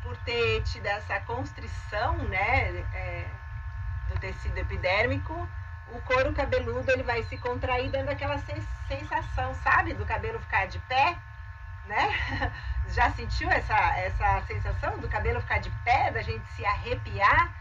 por 0.04 0.16
ter 0.18 0.62
tido 0.64 0.86
essa 0.86 1.20
constrição, 1.22 2.18
né, 2.18 2.70
é, 2.94 3.26
do 4.10 4.20
tecido 4.20 4.58
epidérmico, 4.58 5.48
o 5.94 6.02
couro 6.02 6.34
cabeludo 6.34 6.92
ele 6.92 7.04
vai 7.04 7.24
se 7.24 7.38
contrair 7.38 7.90
dando 7.90 8.10
aquela 8.10 8.38
sensação, 8.88 9.54
sabe, 9.56 9.94
do 9.94 10.06
cabelo 10.06 10.40
ficar 10.40 10.68
de 10.68 10.80
pé, 10.80 11.18
né? 11.86 12.52
Já 12.90 13.12
sentiu 13.12 13.50
essa, 13.50 13.76
essa 13.98 14.42
sensação 14.48 14.98
do 15.00 15.08
cabelo 15.08 15.42
ficar 15.42 15.60
de 15.60 15.70
pé, 15.84 16.12
da 16.12 16.22
gente 16.22 16.46
se 16.50 16.66
arrepiar? 16.66 17.54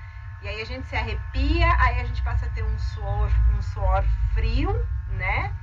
E 0.43 0.49
aí 0.49 0.61
a 0.61 0.67
gente 0.67 0.87
se 0.89 0.97
arrepia, 0.97 1.75
aí 1.79 2.01
a 2.01 2.05
gente 2.05 2.23
passa 2.23 2.47
a 2.47 2.51
ter 2.51 2.63
um 2.63 2.79
suor, 2.79 3.31
um 3.57 3.63
suor 3.63 4.05
frio, 4.35 4.87
né? 5.11 5.55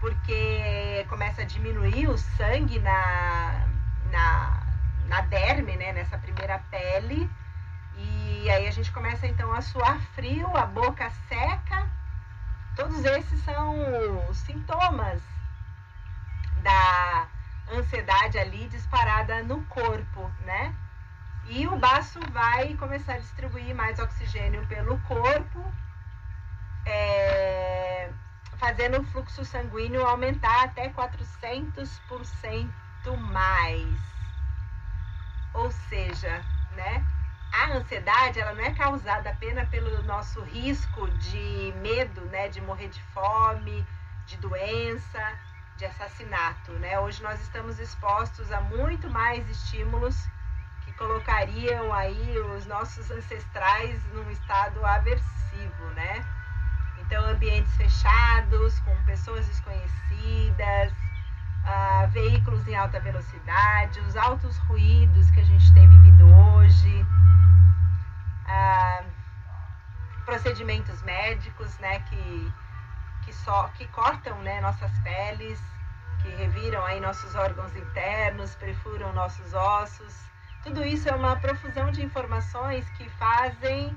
Porque 0.00 1.06
começa 1.08 1.42
a 1.42 1.44
diminuir 1.44 2.08
o 2.08 2.18
sangue 2.18 2.78
na, 2.78 3.66
na, 4.10 4.62
na 5.06 5.20
derme, 5.22 5.76
né? 5.76 5.92
Nessa 5.92 6.18
primeira 6.18 6.58
pele. 6.70 7.30
E 7.96 8.50
aí 8.50 8.68
a 8.68 8.70
gente 8.70 8.92
começa 8.92 9.26
então 9.26 9.52
a 9.52 9.62
suar 9.62 9.98
frio, 10.14 10.54
a 10.56 10.66
boca 10.66 11.10
seca. 11.28 11.97
Todos 12.78 13.04
esses 13.04 13.42
são 13.42 14.32
sintomas 14.32 15.20
da 16.62 17.26
ansiedade 17.72 18.38
ali 18.38 18.68
disparada 18.68 19.42
no 19.42 19.64
corpo, 19.64 20.32
né? 20.44 20.72
E 21.46 21.66
o 21.66 21.76
baço 21.76 22.20
vai 22.30 22.74
começar 22.74 23.14
a 23.14 23.18
distribuir 23.18 23.74
mais 23.74 23.98
oxigênio 23.98 24.64
pelo 24.68 24.96
corpo, 25.00 25.74
é, 26.86 28.12
fazendo 28.58 29.00
o 29.00 29.04
fluxo 29.06 29.44
sanguíneo 29.44 30.06
aumentar 30.06 30.62
até 30.62 30.88
400% 30.88 32.70
mais. 33.16 34.00
Ou 35.52 35.68
seja, 35.72 36.44
né? 36.76 37.04
A 37.52 37.76
ansiedade 37.76 38.40
ela 38.40 38.54
não 38.54 38.64
é 38.64 38.72
causada 38.72 39.30
apenas 39.30 39.68
pelo 39.68 40.02
nosso 40.02 40.40
risco 40.42 41.08
de 41.10 41.72
medo, 41.76 42.20
né, 42.26 42.48
de 42.48 42.60
morrer 42.60 42.88
de 42.88 43.00
fome, 43.14 43.86
de 44.26 44.36
doença, 44.36 45.38
de 45.76 45.86
assassinato, 45.86 46.72
né? 46.72 46.98
Hoje 46.98 47.22
nós 47.22 47.40
estamos 47.40 47.78
expostos 47.78 48.50
a 48.52 48.60
muito 48.60 49.08
mais 49.08 49.48
estímulos 49.48 50.16
que 50.84 50.92
colocariam 50.94 51.92
aí 51.92 52.38
os 52.56 52.66
nossos 52.66 53.10
ancestrais 53.10 54.04
num 54.12 54.30
estado 54.30 54.84
aversivo, 54.84 55.84
né? 55.94 56.24
Então, 56.98 57.24
ambientes 57.24 57.74
fechados, 57.76 58.78
com 58.80 58.94
pessoas 59.04 59.46
desconhecidas, 59.46 60.92
veículos 62.10 62.66
em 62.66 62.74
alta 62.74 62.98
velocidade, 63.00 64.00
os 64.00 64.16
altos 64.16 64.56
ruídos 64.58 65.30
que 65.30 65.40
a 65.40 65.44
gente 65.44 65.72
tem 65.74 65.88
vivido 65.88 66.26
hoje, 66.26 67.06
procedimentos 70.28 71.02
médicos, 71.02 71.78
né, 71.78 72.00
que, 72.00 72.52
que, 73.24 73.32
só, 73.32 73.68
que 73.68 73.86
cortam 73.88 74.38
né, 74.42 74.60
nossas 74.60 74.90
peles, 74.98 75.58
que 76.22 76.28
reviram 76.28 76.84
aí 76.84 77.00
nossos 77.00 77.34
órgãos 77.34 77.74
internos, 77.74 78.54
perfuram 78.56 79.10
nossos 79.14 79.54
ossos. 79.54 80.14
Tudo 80.62 80.84
isso 80.84 81.08
é 81.08 81.14
uma 81.14 81.36
profusão 81.36 81.90
de 81.90 82.04
informações 82.04 82.88
que 82.90 83.08
fazem 83.10 83.96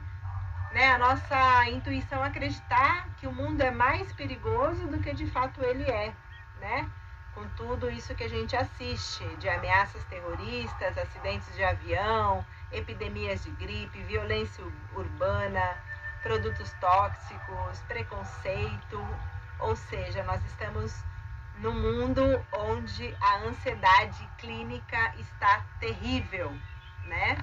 né, 0.71 0.93
a 0.93 0.97
nossa 0.97 1.69
intuição 1.69 2.23
acreditar 2.23 3.09
que 3.17 3.27
o 3.27 3.33
mundo 3.33 3.59
é 3.61 3.71
mais 3.71 4.13
perigoso 4.13 4.87
do 4.87 4.99
que 4.99 5.13
de 5.13 5.29
fato 5.31 5.61
ele 5.61 5.83
é, 5.83 6.13
né? 6.61 6.89
Com 7.33 7.47
tudo 7.49 7.89
isso 7.89 8.13
que 8.13 8.23
a 8.23 8.29
gente 8.29 8.55
assiste, 8.55 9.25
de 9.37 9.47
ameaças 9.47 10.03
terroristas, 10.05 10.97
acidentes 10.97 11.53
de 11.55 11.63
avião, 11.63 12.45
epidemias 12.71 13.43
de 13.43 13.51
gripe, 13.51 14.03
violência 14.03 14.63
urbana, 14.93 15.77
produtos 16.21 16.73
tóxicos, 16.73 17.79
preconceito, 17.87 19.07
ou 19.59 19.75
seja, 19.75 20.23
nós 20.23 20.43
estamos 20.45 20.93
num 21.59 21.73
mundo 21.73 22.21
onde 22.51 23.15
a 23.21 23.37
ansiedade 23.37 24.27
clínica 24.37 25.13
está 25.17 25.65
terrível, 25.79 26.51
né? 27.05 27.37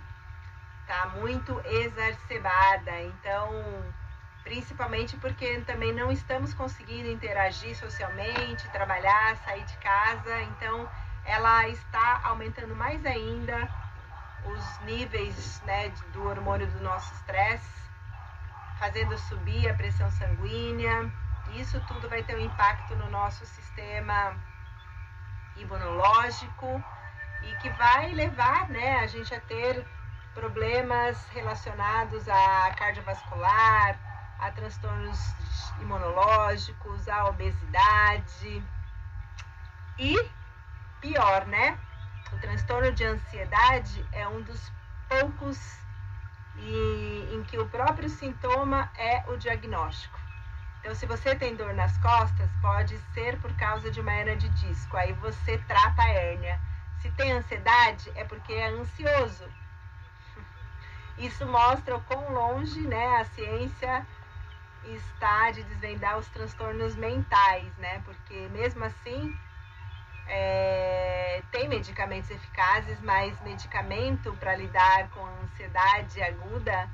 Está 0.82 1.06
muito 1.16 1.60
exacerbada, 1.64 3.00
então, 3.02 3.50
principalmente 4.48 5.14
porque 5.18 5.60
também 5.66 5.92
não 5.92 6.10
estamos 6.10 6.54
conseguindo 6.54 7.10
interagir 7.10 7.76
socialmente, 7.76 8.66
trabalhar, 8.70 9.36
sair 9.44 9.62
de 9.62 9.76
casa, 9.76 10.40
então 10.44 10.88
ela 11.26 11.68
está 11.68 12.22
aumentando 12.24 12.74
mais 12.74 13.04
ainda 13.04 13.68
os 14.46 14.80
níveis 14.86 15.60
né, 15.66 15.90
do 16.14 16.26
hormônio 16.26 16.66
do 16.66 16.80
nosso 16.80 17.12
estresse, 17.12 17.82
fazendo 18.78 19.18
subir 19.18 19.68
a 19.68 19.74
pressão 19.74 20.10
sanguínea. 20.12 21.12
Isso 21.54 21.78
tudo 21.86 22.08
vai 22.08 22.22
ter 22.22 22.34
um 22.34 22.40
impacto 22.40 22.96
no 22.96 23.10
nosso 23.10 23.44
sistema 23.44 24.34
imunológico 25.58 26.82
e 27.42 27.54
que 27.56 27.68
vai 27.68 28.14
levar 28.14 28.66
né, 28.70 29.00
a 29.00 29.06
gente 29.06 29.34
a 29.34 29.40
ter 29.40 29.86
problemas 30.32 31.22
relacionados 31.34 32.26
a 32.30 32.74
cardiovascular, 32.78 34.07
a 34.38 34.50
transtornos 34.52 35.18
imunológicos, 35.80 37.08
a 37.08 37.26
obesidade 37.26 38.62
e 39.98 40.30
pior, 41.00 41.46
né? 41.46 41.78
O 42.32 42.38
transtorno 42.38 42.92
de 42.92 43.04
ansiedade 43.04 44.04
é 44.12 44.26
um 44.28 44.42
dos 44.42 44.72
poucos 45.08 45.78
e, 46.56 47.28
em 47.32 47.42
que 47.44 47.58
o 47.58 47.68
próprio 47.68 48.08
sintoma 48.08 48.90
é 48.96 49.24
o 49.28 49.36
diagnóstico. 49.36 50.18
Então, 50.80 50.94
se 50.94 51.06
você 51.06 51.34
tem 51.34 51.56
dor 51.56 51.74
nas 51.74 51.96
costas, 51.98 52.48
pode 52.60 52.96
ser 53.12 53.38
por 53.40 53.52
causa 53.56 53.90
de 53.90 54.00
uma 54.00 54.12
hernia 54.12 54.36
de 54.36 54.48
disco. 54.50 54.96
Aí 54.96 55.12
você 55.14 55.58
trata 55.66 56.02
a 56.02 56.08
hérnia. 56.08 56.60
Se 57.00 57.10
tem 57.12 57.32
ansiedade, 57.32 58.10
é 58.14 58.24
porque 58.24 58.52
é 58.52 58.68
ansioso. 58.68 59.44
Isso 61.18 61.44
mostra 61.46 61.96
o 61.96 62.02
quão 62.02 62.32
longe 62.32 62.80
né, 62.80 63.16
a 63.20 63.24
ciência 63.24 64.06
está 64.96 65.50
de 65.50 65.62
desvendar 65.64 66.18
os 66.18 66.28
transtornos 66.28 66.96
mentais, 66.96 67.76
né? 67.76 68.00
Porque 68.04 68.48
mesmo 68.52 68.84
assim 68.84 69.36
é, 70.26 71.42
tem 71.50 71.68
medicamentos 71.68 72.30
eficazes, 72.30 73.00
mas 73.00 73.40
medicamento 73.42 74.32
para 74.34 74.54
lidar 74.54 75.08
com 75.10 75.24
ansiedade 75.42 76.22
aguda 76.22 76.88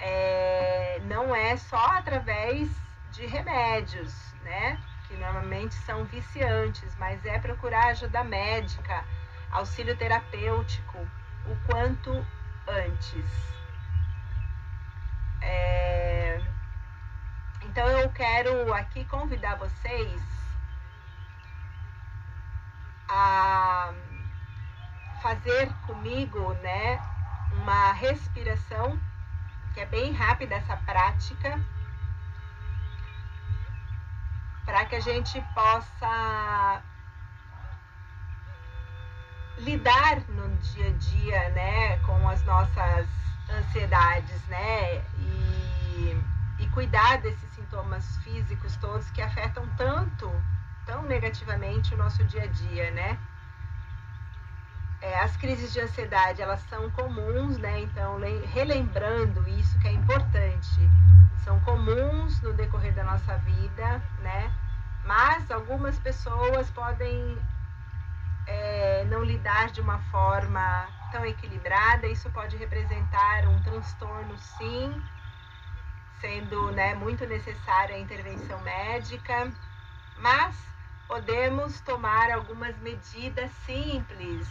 é, 0.00 1.00
não 1.04 1.34
é 1.34 1.56
só 1.56 1.84
através 1.92 2.68
de 3.12 3.26
remédios, 3.26 4.12
né? 4.42 4.78
Que 5.06 5.16
normalmente 5.16 5.74
são 5.74 6.04
viciantes, 6.04 6.94
mas 6.96 7.24
é 7.24 7.38
procurar 7.38 7.88
ajuda 7.88 8.24
médica, 8.24 9.04
auxílio 9.50 9.96
terapêutico, 9.96 10.98
o 11.46 11.56
quanto 11.70 12.26
antes. 12.66 13.56
É, 15.40 16.40
então 17.76 17.90
eu 17.90 18.08
quero 18.08 18.72
aqui 18.72 19.04
convidar 19.04 19.56
vocês 19.56 20.22
a 23.06 23.92
fazer 25.20 25.70
comigo, 25.86 26.54
né, 26.62 26.98
uma 27.52 27.92
respiração 27.92 28.98
que 29.74 29.80
é 29.80 29.84
bem 29.84 30.10
rápida 30.14 30.54
essa 30.54 30.74
prática, 30.78 31.60
para 34.64 34.86
que 34.86 34.96
a 34.96 35.00
gente 35.00 35.38
possa 35.54 36.82
lidar 39.58 40.20
no 40.30 40.48
dia 40.56 40.88
a 40.88 40.92
dia, 40.92 41.50
né, 41.50 41.98
com 41.98 42.26
as 42.26 42.42
nossas 42.44 43.06
ansiedades, 43.50 44.42
né, 44.46 45.04
e, 45.18 46.18
e 46.58 46.70
cuidar 46.70 47.18
desses 47.18 47.45
sintomas 47.76 48.16
físicos 48.18 48.74
todos 48.76 49.10
que 49.10 49.20
afetam 49.20 49.66
tanto 49.76 50.32
tão 50.86 51.02
negativamente 51.02 51.94
o 51.94 51.98
nosso 51.98 52.24
dia 52.24 52.44
a 52.44 52.46
dia, 52.46 52.90
né? 52.92 53.18
É, 55.02 55.20
as 55.20 55.36
crises 55.36 55.72
de 55.72 55.80
ansiedade, 55.80 56.40
elas 56.40 56.60
são 56.70 56.90
comuns, 56.90 57.58
né? 57.58 57.80
Então, 57.80 58.18
relembrando 58.54 59.46
isso 59.48 59.78
que 59.80 59.88
é 59.88 59.92
importante, 59.92 60.90
são 61.44 61.60
comuns 61.60 62.40
no 62.40 62.54
decorrer 62.54 62.94
da 62.94 63.04
nossa 63.04 63.36
vida, 63.38 64.02
né? 64.20 64.50
Mas 65.04 65.50
algumas 65.50 65.98
pessoas 65.98 66.70
podem 66.70 67.38
é, 68.46 69.04
não 69.04 69.22
lidar 69.22 69.70
de 69.70 69.82
uma 69.82 69.98
forma 70.10 70.88
tão 71.12 71.26
equilibrada, 71.26 72.06
isso 72.06 72.30
pode 72.30 72.56
representar 72.56 73.46
um 73.46 73.62
transtorno, 73.62 74.36
sim, 74.38 75.02
sendo 76.20 76.70
né, 76.72 76.94
muito 76.94 77.26
necessária 77.26 77.96
a 77.96 77.98
intervenção 77.98 78.58
médica, 78.60 79.52
mas 80.18 80.56
podemos 81.06 81.80
tomar 81.80 82.30
algumas 82.30 82.76
medidas 82.78 83.50
simples 83.64 84.48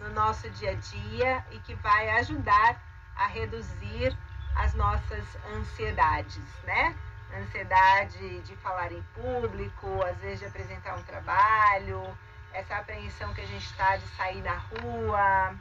no 0.00 0.10
nosso 0.10 0.48
dia 0.50 0.72
a 0.72 0.74
dia 0.74 1.44
e 1.50 1.58
que 1.60 1.74
vai 1.74 2.10
ajudar 2.10 2.80
a 3.16 3.26
reduzir 3.26 4.16
as 4.56 4.74
nossas 4.74 5.24
ansiedades, 5.54 6.44
né? 6.64 6.94
Ansiedade 7.34 8.40
de 8.40 8.56
falar 8.56 8.92
em 8.92 9.02
público, 9.14 10.02
às 10.04 10.16
vezes 10.18 10.40
de 10.40 10.46
apresentar 10.46 10.96
um 10.96 11.02
trabalho, 11.02 12.16
essa 12.52 12.76
apreensão 12.76 13.32
que 13.34 13.40
a 13.40 13.46
gente 13.46 13.64
está 13.64 13.96
de 13.96 14.06
sair 14.16 14.42
na 14.42 14.56
rua, 14.56 15.54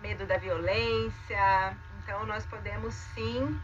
medo 0.00 0.26
da 0.26 0.38
violência. 0.38 1.76
Então, 2.02 2.24
nós 2.26 2.44
podemos 2.46 2.94
sim 2.94 3.60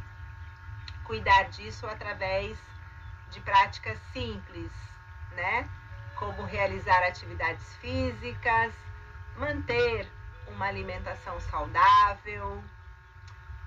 cuidar 1.05 1.44
disso 1.50 1.86
através 1.86 2.59
de 3.30 3.40
práticas 3.40 3.98
simples, 4.12 4.72
né? 5.32 5.68
como 6.16 6.44
realizar 6.44 7.02
atividades 7.02 7.74
físicas, 7.76 8.72
manter 9.36 10.09
uma 10.48 10.66
alimentação 10.66 11.38
saudável, 11.40 12.62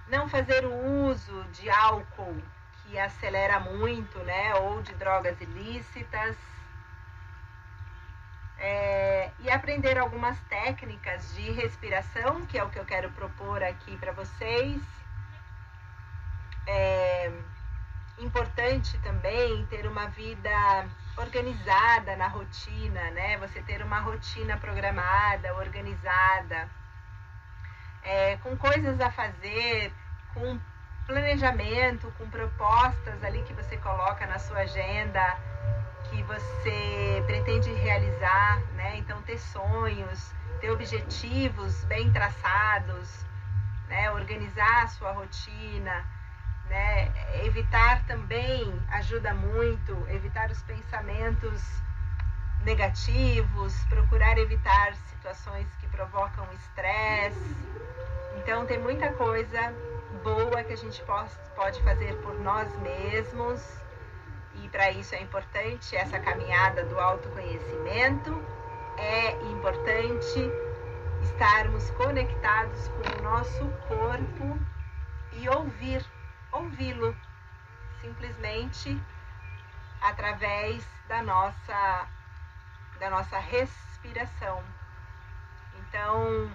não 0.08 0.30
fazer 0.30 0.66
o 0.66 1.10
uso 1.10 1.44
de 1.52 1.70
álcool 1.70 2.42
que 2.84 2.98
acelera 2.98 3.60
muito, 3.60 4.18
né, 4.20 4.56
ou 4.56 4.82
de 4.82 4.94
drogas 4.94 5.40
ilícitas, 5.42 6.38
é, 8.60 9.30
e 9.40 9.50
aprender 9.50 9.98
algumas 9.98 10.40
técnicas 10.44 11.36
de 11.36 11.52
respiração, 11.52 12.46
que 12.46 12.58
é 12.58 12.64
o 12.64 12.70
que 12.70 12.80
eu 12.80 12.86
quero 12.86 13.12
propor 13.12 13.62
aqui 13.62 13.96
para 13.98 14.14
vocês. 14.14 14.82
É 16.68 17.32
importante 18.20 18.98
também 19.00 19.66
ter 19.68 19.86
uma 19.88 20.08
vida 20.08 20.88
organizada 21.16 22.16
na 22.16 22.28
rotina, 22.28 23.12
né? 23.12 23.38
Você 23.38 23.62
ter 23.62 23.82
uma 23.82 24.00
rotina 24.00 24.58
programada, 24.58 25.54
organizada, 25.56 26.70
é, 28.04 28.38
com 28.38 28.56
coisas 28.58 29.00
a 29.00 29.12
fazer, 29.12 29.94
com 30.34 30.60
planejamento, 31.06 32.12
com 32.18 32.30
propostas 32.30 33.24
ali 33.24 33.42
que 33.44 33.54
você 33.54 33.78
coloca 33.78 34.26
na 34.26 34.40
sua 34.40 34.60
agenda, 34.60 35.38
que 36.10 36.22
você 36.24 37.24
pretende 37.26 37.72
realizar, 37.74 38.60
né? 38.74 38.98
Então 38.98 39.22
ter 39.22 39.38
sonhos, 39.38 40.34
ter 40.60 40.72
objetivos 40.72 41.84
bem 41.86 42.12
traçados, 42.12 43.26
né? 43.88 44.12
Organizar 44.12 44.84
a 44.84 44.88
sua 44.88 45.12
rotina 45.12 46.17
né? 46.70 47.12
Evitar 47.44 48.06
também 48.06 48.80
ajuda 48.90 49.34
muito, 49.34 50.08
evitar 50.10 50.50
os 50.52 50.62
pensamentos 50.64 51.62
negativos, 52.64 53.74
procurar 53.86 54.38
evitar 54.38 54.96
situações 54.96 55.68
que 55.80 55.88
provocam 55.88 56.46
estresse. 56.54 57.56
Então, 58.38 58.66
tem 58.66 58.80
muita 58.80 59.12
coisa 59.14 59.74
boa 60.24 60.64
que 60.64 60.74
a 60.74 60.78
gente 60.78 61.04
pode 61.56 61.82
fazer 61.84 62.16
por 62.22 62.38
nós 62.40 62.68
mesmos, 62.80 63.62
e 64.56 64.70
para 64.70 64.92
isso 64.92 65.16
é 65.16 65.22
importante 65.22 65.96
essa 65.96 66.20
caminhada 66.20 66.84
do 66.86 67.00
autoconhecimento. 67.00 68.44
É 68.98 69.32
importante 69.52 70.52
estarmos 71.22 71.90
conectados 71.92 72.88
com 72.90 73.20
o 73.20 73.24
nosso 73.24 73.68
corpo 73.88 74.60
e 75.34 75.48
ouvir 75.50 76.04
ouvi-lo 76.52 77.16
simplesmente 78.02 79.00
através 80.02 80.86
da 81.08 81.22
nossa 81.22 82.08
da 83.00 83.10
nossa 83.10 83.38
respiração. 83.38 84.64
Então, 85.78 86.52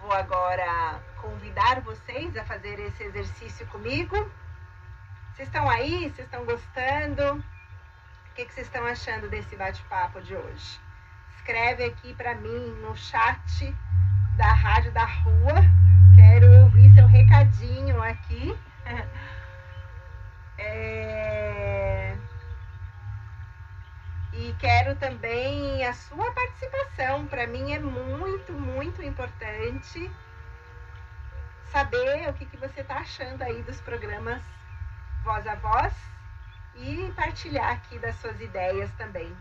vou 0.00 0.12
agora 0.12 1.02
convidar 1.20 1.80
vocês 1.80 2.36
a 2.36 2.44
fazer 2.44 2.78
esse 2.78 3.02
exercício 3.02 3.66
comigo. 3.66 4.16
Vocês 5.34 5.48
estão 5.48 5.68
aí? 5.68 6.02
Vocês 6.02 6.26
estão 6.26 6.44
gostando? 6.44 7.44
O 8.30 8.34
que, 8.34 8.44
que 8.44 8.54
vocês 8.54 8.66
estão 8.66 8.86
achando 8.86 9.28
desse 9.28 9.56
bate-papo 9.56 10.20
de 10.22 10.36
hoje? 10.36 10.80
Escreve 11.36 11.84
aqui 11.84 12.14
para 12.14 12.34
mim 12.34 12.70
no 12.80 12.96
chat 12.96 13.74
da 14.36 14.52
Rádio 14.52 14.92
da 14.92 15.04
Rua. 15.04 15.89
Quero 16.30 16.62
ouvir 16.62 16.94
seu 16.94 17.06
recadinho 17.08 18.00
aqui. 18.00 18.56
É... 20.62 22.14
E 24.30 24.54
quero 24.58 24.94
também 24.96 25.84
a 25.86 25.94
sua 25.94 26.30
participação. 26.32 27.26
Para 27.26 27.46
mim 27.46 27.72
é 27.72 27.78
muito, 27.78 28.52
muito 28.52 29.02
importante 29.02 30.10
saber 31.72 32.28
o 32.28 32.34
que, 32.34 32.44
que 32.44 32.58
você 32.58 32.82
está 32.82 32.98
achando 32.98 33.40
aí 33.40 33.62
dos 33.62 33.80
programas 33.80 34.42
Voz 35.24 35.46
a 35.46 35.54
Voz 35.54 35.94
e 36.76 37.10
partilhar 37.16 37.72
aqui 37.72 37.98
das 37.98 38.14
suas 38.16 38.38
ideias 38.38 38.92
também. 38.98 39.34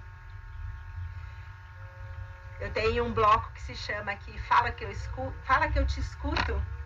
Eu 2.61 2.71
tenho 2.71 3.03
um 3.03 3.13
bloco 3.13 3.51
que 3.51 3.61
se 3.61 3.75
chama 3.75 4.13
aqui 4.13 4.39
Fala 4.43 4.71
que 4.71 4.85
eu 4.85 4.91
escuto, 4.91 5.37
Fala 5.43 5.69
que 5.69 5.77
eu 5.77 5.85
te 5.85 5.99
escuto 5.99 6.78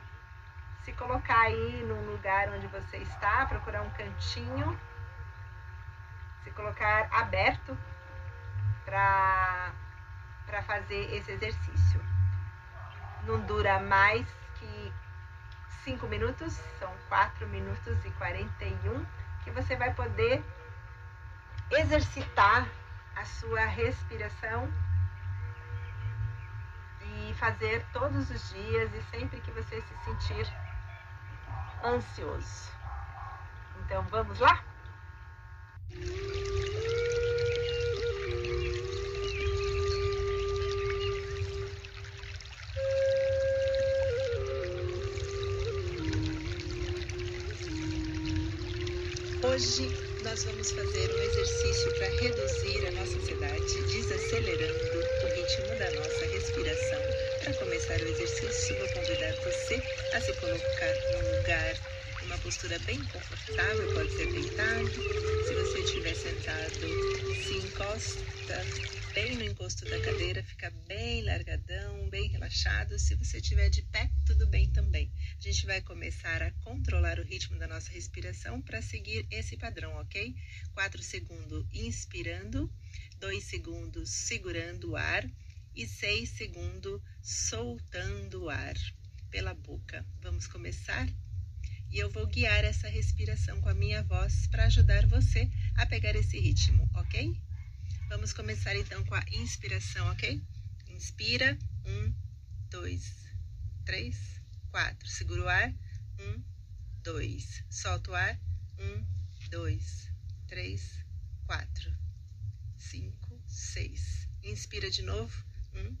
se 0.84 0.94
colocar 0.94 1.42
aí 1.42 1.84
num 1.86 2.12
lugar 2.12 2.48
onde 2.48 2.66
você 2.68 2.96
está, 2.96 3.44
procurar 3.44 3.82
um 3.82 3.90
cantinho, 3.90 4.80
se 6.42 6.50
colocar 6.52 7.10
aberto 7.12 7.76
para 8.88 10.62
fazer 10.62 11.14
esse 11.14 11.32
exercício. 11.32 12.00
Não 13.24 13.40
dura 13.40 13.78
mais 13.80 14.26
que 14.58 14.92
5 15.84 16.06
minutos, 16.06 16.54
são 16.78 16.90
4 17.08 17.46
minutos 17.48 18.02
e 18.04 18.10
41, 18.12 19.04
que 19.44 19.50
você 19.50 19.76
vai 19.76 19.92
poder 19.92 20.42
exercitar 21.70 22.66
a 23.14 23.24
sua 23.24 23.66
respiração 23.66 24.72
e 27.02 27.34
fazer 27.34 27.84
todos 27.92 28.30
os 28.30 28.50
dias 28.50 28.90
e 28.94 29.02
sempre 29.10 29.40
que 29.40 29.50
você 29.50 29.82
se 29.82 30.04
sentir 30.04 30.50
ansioso. 31.84 32.72
Então 33.84 34.02
vamos 34.04 34.38
lá? 34.38 34.64
Hoje 49.58 49.90
nós 50.22 50.44
vamos 50.44 50.70
fazer 50.70 51.12
um 51.12 51.18
exercício 51.18 51.92
para 51.94 52.06
reduzir 52.20 52.86
a 52.86 52.92
nossa 52.92 53.18
ansiedade, 53.18 53.82
desacelerando 53.92 54.98
o 55.24 55.26
ritmo 55.34 55.76
da 55.76 55.90
nossa 55.98 56.26
respiração. 56.26 57.00
Para 57.42 57.54
começar 57.54 58.00
o 58.00 58.06
exercício, 58.06 58.78
vou 58.78 58.88
convidar 58.90 59.34
você 59.42 59.82
a 60.14 60.20
se 60.20 60.32
colocar 60.34 60.94
num 61.10 61.38
lugar, 61.38 61.74
uma 62.22 62.38
postura 62.38 62.78
bem 62.86 63.04
confortável, 63.06 63.94
pode 63.94 64.12
ser 64.12 64.32
deitado. 64.32 64.90
Se 65.48 65.54
você 65.54 65.78
estiver 65.80 66.14
sentado, 66.14 66.86
se 67.42 67.54
encosta 67.54 68.64
bem 69.12 69.38
no 69.38 69.42
encosto 69.42 69.84
da 69.86 69.98
cadeira, 69.98 70.40
fica 70.44 70.70
bem 70.86 71.24
largadão, 71.24 72.08
bem 72.10 72.28
relaxado. 72.28 72.96
Se 72.96 73.16
você 73.16 73.38
estiver 73.38 73.68
de 73.70 73.82
pé, 73.82 74.08
tudo 74.24 74.46
bem 74.46 74.70
também. 74.70 75.12
Gente 75.48 75.64
vai 75.64 75.80
começar 75.80 76.42
a 76.42 76.50
controlar 76.62 77.18
o 77.18 77.22
ritmo 77.22 77.58
da 77.58 77.66
nossa 77.66 77.90
respiração 77.90 78.60
para 78.60 78.82
seguir 78.82 79.26
esse 79.30 79.56
padrão, 79.56 79.94
ok? 79.94 80.36
4 80.74 81.02
segundos 81.02 81.66
inspirando, 81.72 82.70
2 83.18 83.44
segundos 83.44 84.10
segurando 84.10 84.90
o 84.90 84.96
ar 84.96 85.26
e 85.74 85.88
6 85.88 86.28
segundos 86.28 87.00
soltando 87.22 88.42
o 88.42 88.50
ar 88.50 88.74
pela 89.30 89.54
boca. 89.54 90.04
Vamos 90.20 90.46
começar? 90.46 91.08
E 91.90 91.96
eu 91.96 92.10
vou 92.10 92.26
guiar 92.26 92.62
essa 92.62 92.86
respiração 92.86 93.58
com 93.62 93.70
a 93.70 93.74
minha 93.74 94.02
voz 94.02 94.46
para 94.48 94.66
ajudar 94.66 95.06
você 95.06 95.50
a 95.76 95.86
pegar 95.86 96.14
esse 96.14 96.38
ritmo, 96.38 96.86
ok? 96.92 97.34
Vamos 98.10 98.34
começar 98.34 98.76
então 98.76 99.02
com 99.06 99.14
a 99.14 99.24
inspiração, 99.32 100.10
ok? 100.10 100.42
Inspira, 100.90 101.58
um, 101.86 102.12
dois, 102.68 103.24
três, 103.86 104.37
quatro. 104.70 105.08
Segura 105.08 105.42
o 105.42 105.48
ar, 105.48 105.74
um, 106.20 106.44
dois. 107.02 107.64
Solta 107.70 108.10
o 108.10 108.14
ar, 108.14 108.38
um, 108.78 109.06
dois, 109.50 110.10
três, 110.46 111.04
quatro, 111.46 111.92
cinco, 112.76 113.42
seis. 113.46 114.28
Inspira 114.42 114.90
de 114.90 115.02
novo, 115.02 115.44
um, 115.74 115.96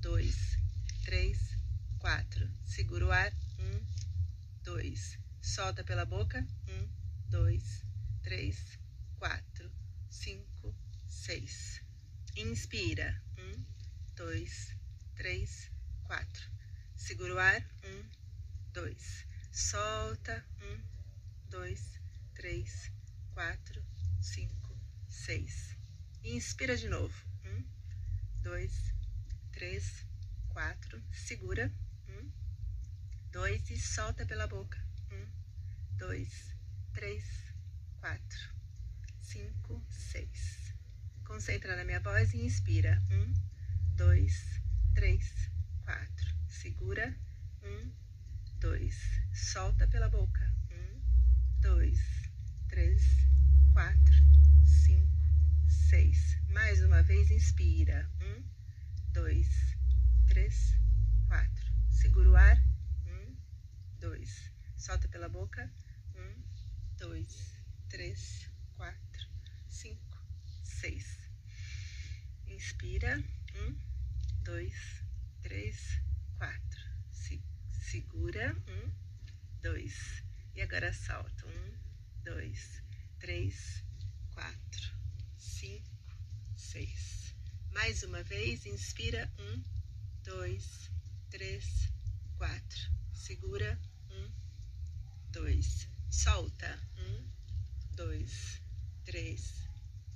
dois, 0.00 0.58
três, 1.04 1.38
quatro. 1.98 2.48
Segura 2.64 3.06
o 3.06 3.12
ar, 3.12 3.32
um, 3.58 3.86
dois. 4.62 5.18
Solta 5.40 5.84
pela 5.84 6.04
boca, 6.04 6.46
um, 6.68 6.88
dois, 7.28 7.84
três, 8.22 8.78
quatro, 9.18 9.70
cinco, 10.08 10.74
seis. 11.08 11.82
Inspira. 12.36 13.20
Um, 13.38 13.64
dois, 14.14 14.76
três, 15.16 15.70
quatro. 16.04 16.61
Segura 17.02 17.34
o 17.34 17.38
ar. 17.38 17.60
Um, 17.84 18.04
dois. 18.72 19.26
Solta. 19.50 20.46
Um, 20.62 20.80
dois, 21.50 21.98
três, 22.32 22.92
quatro, 23.34 23.84
cinco, 24.20 24.78
seis. 25.08 25.76
Inspira 26.22 26.76
de 26.76 26.88
novo. 26.88 27.12
Um, 27.44 27.64
dois, 28.40 28.94
três, 29.50 30.06
quatro. 30.50 31.02
Segura. 31.10 31.72
Um, 32.08 32.30
dois 33.32 33.68
e 33.68 33.76
solta 33.80 34.24
pela 34.24 34.46
boca. 34.46 34.78
Um, 35.10 35.26
dois, 35.96 36.54
três, 36.92 37.24
quatro, 37.98 38.54
cinco, 39.20 39.84
seis. 39.90 40.72
Concentra 41.24 41.74
na 41.74 41.84
minha 41.84 41.98
voz 41.98 42.32
e 42.32 42.44
inspira. 42.44 42.96
Um, 43.10 43.34
dois, 43.96 44.62
três, 44.94 45.50
quatro. 45.84 46.41
Segura. 46.52 47.16
Um, 47.64 47.90
dois. 48.60 48.94
Solta 49.32 49.88
pela 49.88 50.08
boca. 50.10 50.54
Um, 50.70 51.00
dois, 51.60 51.98
três, 52.68 53.02
quatro, 53.72 54.14
cinco, 54.62 55.26
seis. 55.66 56.38
Mais 56.50 56.84
uma 56.84 57.02
vez, 57.02 57.30
inspira. 57.30 58.08
Um, 58.20 58.44
dois, 59.12 59.48
três, 60.28 60.78
quatro. 61.26 61.72
Segura 61.88 62.30
o 62.30 62.36
ar. 62.36 62.58
Um, 63.06 63.34
dois. 63.98 64.52
Solta 64.76 65.08
pela 65.08 65.30
boca. 65.30 65.72
Um, 66.14 66.42
dois, 66.98 67.56
três, 67.88 68.48
quatro, 68.76 69.26
cinco, 69.68 70.22
seis. 70.62 71.18
Inspira. 72.46 73.18
Um, 73.56 73.74
dois, 74.44 75.02
três, 75.42 76.02
quatro. 76.42 76.82
Se, 77.12 77.40
segura. 77.70 78.52
Um, 78.66 78.90
dois. 79.62 80.24
E 80.56 80.60
agora 80.60 80.92
solta. 80.92 81.46
Um, 81.46 81.78
dois, 82.24 82.82
três, 83.20 83.84
quatro, 84.34 84.92
cinco, 85.38 86.18
seis. 86.56 87.32
Mais 87.70 88.02
uma 88.02 88.24
vez. 88.24 88.66
Inspira. 88.66 89.32
Um, 89.38 89.62
dois, 90.24 90.90
três, 91.30 91.92
quatro. 92.36 92.90
Segura. 93.14 93.80
Um, 94.10 94.32
dois. 95.30 95.88
Solta. 96.10 96.76
Um, 96.98 97.30
dois, 97.94 98.60
três, 99.04 99.68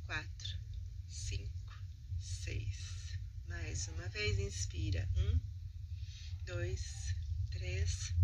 quatro, 0.07 0.59
cinco 1.07 1.81
seis. 2.18 3.16
Mais 3.47 3.87
uma 3.87 4.09
vez, 4.09 4.41
inspira. 4.41 5.09
Um, 5.16 5.55
dois, 6.47 7.16
três, 7.51 8.14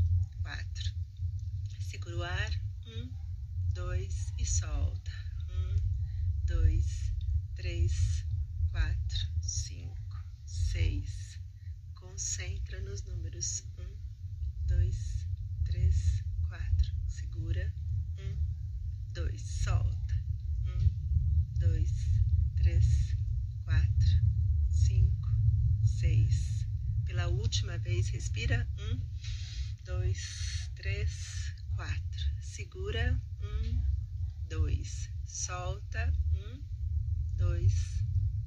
quatro. 0.42 0.94
Segura 1.80 2.16
o 2.16 2.22
ar. 2.22 2.50
Um, 2.86 3.10
dois 3.74 4.32
e 4.38 4.46
solta. 4.46 5.10
Um, 5.50 5.76
dois, 6.46 7.12
três, 7.56 8.24
quatro, 8.70 9.18
cinco, 9.42 10.24
seis. 10.46 11.40
Concentra 11.94 12.80
nos 12.82 13.02
números. 13.02 13.64
Um, 13.76 14.66
dois, 14.68 15.26
três, 15.64 16.22
quatro. 16.46 16.94
Segura. 17.08 17.74
Um, 18.20 19.12
dois, 19.12 19.42
solta. 19.42 20.14
Um, 20.68 21.58
dois, 21.58 21.90
três, 22.56 23.16
quatro, 23.64 24.08
cinco, 24.70 25.28
seis. 25.84 26.62
Pela 27.12 27.28
última 27.28 27.76
vez, 27.76 28.08
respira. 28.08 28.66
Um, 28.78 28.98
dois, 29.84 30.70
três, 30.74 31.54
quatro. 31.76 32.22
Segura. 32.40 33.20
Um, 33.42 33.82
dois. 34.48 35.10
Solta. 35.26 36.10
Um, 36.32 36.62
dois, 37.36 37.74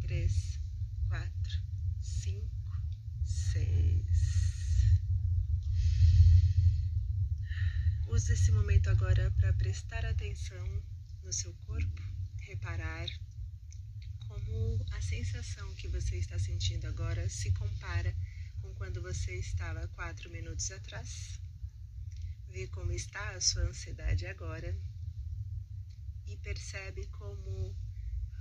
três, 0.01 0.59
quatro, 1.07 1.61
cinco, 2.01 2.81
seis. 3.23 4.97
Use 8.07 8.33
esse 8.33 8.51
momento 8.51 8.89
agora 8.89 9.29
para 9.37 9.53
prestar 9.53 10.03
atenção 10.07 10.83
no 11.23 11.31
seu 11.31 11.53
corpo, 11.67 12.01
reparar 12.39 13.05
como 14.27 14.83
a 14.93 15.01
sensação 15.01 15.71
que 15.75 15.87
você 15.87 16.17
está 16.17 16.39
sentindo 16.39 16.87
agora 16.87 17.29
se 17.29 17.51
compara 17.51 18.11
com 18.65 18.73
quando 18.73 18.99
você 19.01 19.35
estava 19.35 19.87
quatro 19.89 20.27
minutos 20.31 20.71
atrás. 20.71 21.39
Vê 22.49 22.67
como 22.67 22.91
está 22.91 23.35
a 23.35 23.41
sua 23.41 23.61
ansiedade 23.63 24.25
agora 24.25 24.75
e 26.25 26.35
percebe 26.37 27.05
como 27.07 27.75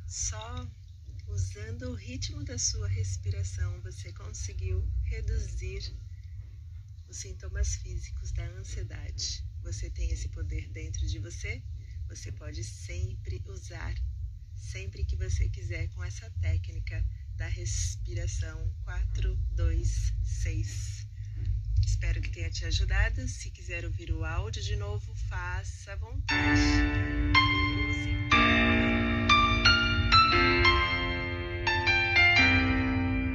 só 0.06 0.66
usando 1.28 1.90
o 1.90 1.94
ritmo 1.94 2.42
da 2.42 2.58
sua 2.58 2.88
respiração 2.88 3.82
você 3.82 4.12
conseguiu 4.14 4.82
reduzir 5.04 5.94
os 7.06 7.18
sintomas 7.18 7.74
físicos 7.76 8.32
da 8.32 8.46
ansiedade. 8.52 9.44
Você 9.62 9.90
tem 9.90 10.10
esse 10.10 10.30
poder 10.30 10.68
dentro 10.70 11.06
de 11.06 11.18
você, 11.18 11.62
você 12.08 12.32
pode 12.32 12.64
sempre 12.64 13.42
usar, 13.46 13.94
sempre 14.54 15.04
que 15.04 15.16
você 15.16 15.50
quiser, 15.50 15.88
com 15.88 16.02
essa 16.02 16.30
técnica 16.40 17.04
da 17.36 17.46
respiração 17.46 18.72
4, 18.84 19.36
2, 19.56 20.12
6. 20.22 21.06
Espero 21.84 22.20
que 22.20 22.30
tenha 22.30 22.50
te 22.50 22.64
ajudado. 22.64 23.26
Se 23.28 23.50
quiser 23.50 23.84
ouvir 23.84 24.12
o 24.12 24.24
áudio 24.24 24.62
de 24.62 24.76
novo, 24.76 25.14
faça 25.28 25.92
à 25.92 25.96
vontade. 25.96 26.60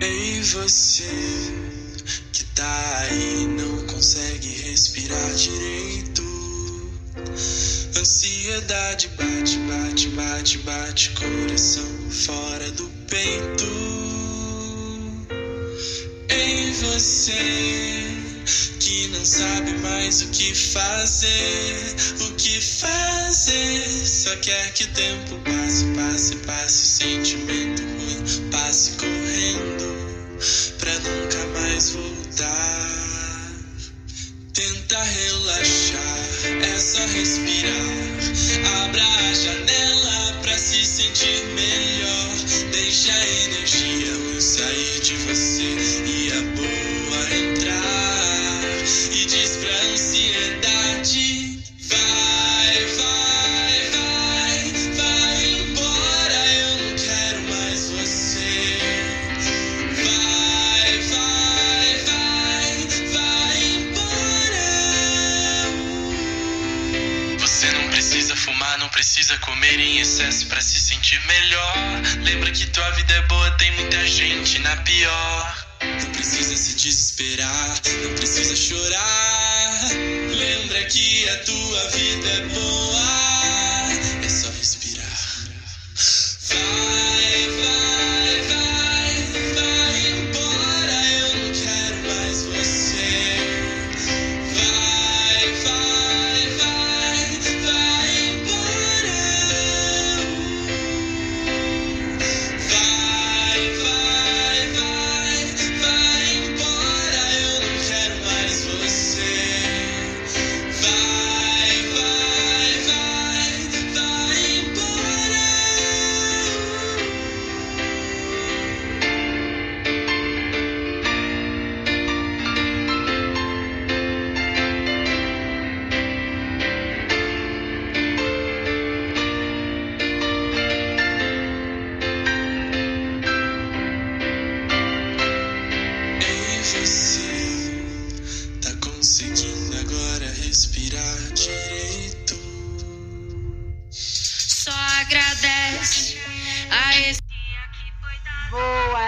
Ei, 0.02 0.42
você 0.42 1.04
que 2.32 2.46
tá 2.56 3.00
aí 3.00 3.46
não 3.48 3.88
consegue 3.88 4.48
respirar 4.48 5.34
direito. 5.36 6.24
Ansiedade 7.98 9.10
bate, 9.10 9.58
bate, 9.60 10.10
bate, 10.10 10.58
bate, 10.60 11.10
coração 11.12 12.12
fora 12.12 12.72
do 12.72 12.99
peito. 13.10 13.66
Ei, 16.30 16.72
você 16.74 18.10
que 18.80 19.08
não 19.08 19.26
sabe 19.26 19.72
mais 19.80 20.22
o 20.22 20.28
que 20.28 20.54
fazer, 20.54 21.96
o 22.22 22.34
que 22.36 22.62
fazer. 22.62 24.06
Só 24.06 24.36
quer 24.38 24.74
que 24.74 24.84
o 24.84 24.88
tempo 24.94 25.40
passe, 25.44 25.86
passe, 25.96 26.36
passe, 26.38 26.88
sentimento 26.88 27.82
ruim 27.82 28.50
passe 28.52 28.92
correndo 28.92 29.90
pra 30.78 30.94
nunca 31.00 31.60
mais 31.60 31.92
voltar. 31.92 32.90
Tenta 34.54 35.04
relaxar, 35.04 36.20
é 36.62 36.80
só 36.80 37.06
respirar. 37.08 37.49
Entonces, 70.20 70.50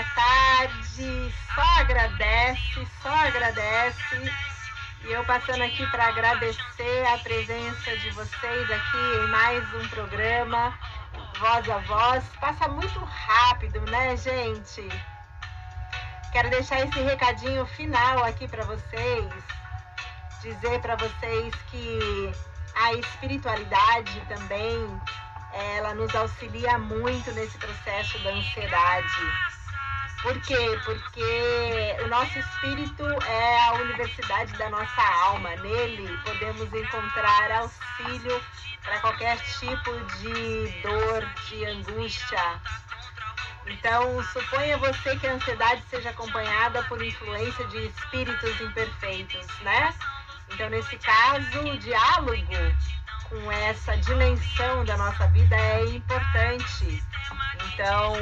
Boa 0.02 0.14
tarde, 0.16 1.32
só 1.54 1.62
agradece, 1.62 2.88
só 3.04 3.10
agradece. 3.10 4.34
E 5.04 5.12
eu 5.12 5.24
passando 5.26 5.62
aqui 5.62 5.86
para 5.92 6.08
agradecer 6.08 7.06
a 7.06 7.20
presença 7.20 7.96
de 7.98 8.10
vocês 8.10 8.72
aqui 8.72 8.98
em 8.98 9.28
mais 9.28 9.64
um 9.76 9.88
programa 9.90 10.74
Voz 11.38 11.70
a 11.70 11.78
Voz. 11.78 12.24
Passa 12.40 12.68
muito 12.68 13.00
rápido, 13.00 13.80
né, 13.92 14.18
gente? 14.18 14.90
Quero 16.32 16.50
deixar 16.50 16.82
esse 16.82 17.00
recadinho 17.00 17.64
final 17.68 18.24
aqui 18.24 18.48
para 18.48 18.64
vocês. 18.64 19.32
Dizer 20.42 20.82
para 20.82 20.96
vocês 20.96 21.54
que 21.70 22.32
a 22.74 22.94
espiritualidade 22.94 24.20
também 24.28 25.00
ela 25.76 25.94
nos 25.94 26.16
auxilia 26.16 26.80
muito 26.80 27.32
nesse 27.34 27.56
processo 27.60 28.18
da 28.24 28.32
ansiedade. 28.32 29.61
Por 30.22 30.40
quê? 30.42 30.80
Porque 30.86 31.98
o 32.04 32.08
nosso 32.08 32.38
espírito 32.38 33.04
é 33.26 33.64
a 33.64 33.74
universidade 33.74 34.54
da 34.54 34.70
nossa 34.70 35.02
alma. 35.24 35.50
Nele 35.58 36.16
podemos 36.20 36.72
encontrar 36.74 37.52
auxílio 37.52 38.42
para 38.84 39.00
qualquer 39.00 39.38
tipo 39.40 39.92
de 40.20 40.82
dor, 40.82 41.26
de 41.48 41.66
angústia. 41.66 42.62
Então, 43.66 44.24
suponha 44.26 44.78
você 44.78 45.16
que 45.18 45.28
a 45.28 45.34
ansiedade 45.34 45.84
seja 45.90 46.10
acompanhada 46.10 46.84
por 46.84 47.02
influência 47.02 47.66
de 47.68 47.88
espíritos 47.88 48.62
imperfeitos, 48.62 49.48
né? 49.62 49.94
Então, 50.52 50.70
nesse 50.70 50.98
caso, 50.98 51.60
o 51.60 51.78
diálogo 51.78 52.54
com 53.30 53.52
essa 53.52 53.96
dimensão 53.98 54.84
da 54.84 54.98
nossa 54.98 55.28
vida 55.28 55.56
é 55.56 55.86
importante. 55.86 57.04
Então, 57.74 58.14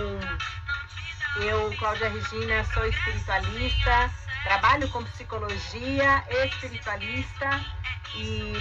eu, 1.37 1.73
Cláudia 1.77 2.09
Regina, 2.09 2.63
sou 2.73 2.85
espiritualista, 2.85 4.11
trabalho 4.43 4.87
com 4.89 5.03
psicologia 5.03 6.23
espiritualista 6.45 7.65
e 8.15 8.53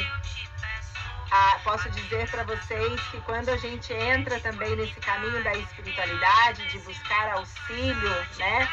ah, 1.31 1.61
posso 1.65 1.91
dizer 1.91 2.29
para 2.31 2.43
vocês 2.45 3.01
que 3.11 3.21
quando 3.23 3.51
a 3.51 3.57
gente 3.57 3.93
entra 3.93 4.41
também 4.41 4.75
nesse 4.77 4.99
caminho 5.01 5.43
da 5.45 5.53
espiritualidade, 5.55 6.67
de 6.69 6.79
buscar 6.79 7.33
auxílio, 7.33 8.27
né? 8.39 8.69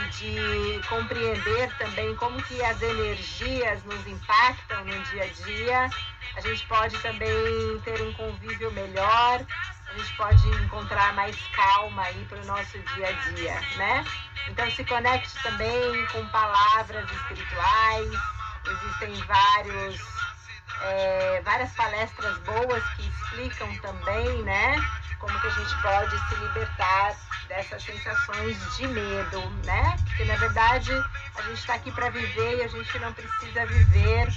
e 0.00 0.08
de 0.10 0.88
compreender 0.88 1.70
também 1.76 2.14
como 2.16 2.42
que 2.42 2.62
as 2.62 2.80
energias 2.80 3.84
nos 3.84 4.06
impactam 4.06 4.84
no 4.84 5.02
dia 5.04 5.24
a 5.24 5.44
dia. 5.44 5.90
A 6.36 6.40
gente 6.40 6.66
pode 6.66 6.98
também 6.98 7.78
ter 7.84 8.00
um 8.00 8.12
convívio 8.14 8.70
melhor, 8.72 9.44
a 9.92 9.98
gente 9.98 10.16
pode 10.16 10.48
encontrar 10.64 11.12
mais 11.14 11.36
calma 11.48 12.02
aí 12.02 12.24
para 12.24 12.38
o 12.38 12.46
nosso 12.46 12.78
dia 12.78 13.08
a 13.08 13.12
dia, 13.12 13.60
né? 13.76 14.04
Então 14.48 14.70
se 14.70 14.84
conecte 14.84 15.42
também 15.42 16.06
com 16.06 16.26
palavras 16.28 17.10
espirituais, 17.10 18.10
existem 18.66 19.14
vários, 19.26 20.00
é, 20.80 21.42
várias 21.44 21.70
palestras 21.72 22.38
boas 22.38 22.82
que 22.94 23.06
explicam 23.06 23.76
também, 23.80 24.42
né? 24.44 24.76
Como 25.18 25.38
que 25.40 25.46
a 25.46 25.50
gente 25.50 25.82
pode 25.82 26.28
se 26.28 26.34
libertar 26.36 27.14
dessas 27.48 27.82
sensações 27.82 28.76
de 28.76 28.88
medo, 28.88 29.50
né? 29.66 29.96
Porque 30.04 30.24
na 30.24 30.36
verdade 30.36 30.90
a 31.36 31.42
gente 31.42 31.58
está 31.58 31.74
aqui 31.74 31.92
para 31.92 32.08
viver 32.08 32.58
e 32.58 32.62
a 32.62 32.68
gente 32.68 32.98
não 32.98 33.12
precisa 33.12 33.66
viver 33.66 34.28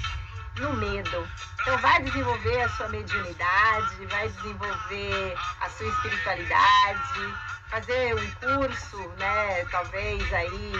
no 0.59 0.73
medo. 0.73 1.27
Então 1.61 1.77
vai 1.79 2.01
desenvolver 2.01 2.61
a 2.61 2.69
sua 2.69 2.89
mediunidade, 2.89 4.05
vai 4.07 4.27
desenvolver 4.29 5.35
a 5.61 5.69
sua 5.69 5.87
espiritualidade, 5.87 7.33
fazer 7.69 8.15
um 8.15 8.31
curso, 8.35 8.97
né, 9.17 9.65
talvez 9.71 10.33
aí 10.33 10.73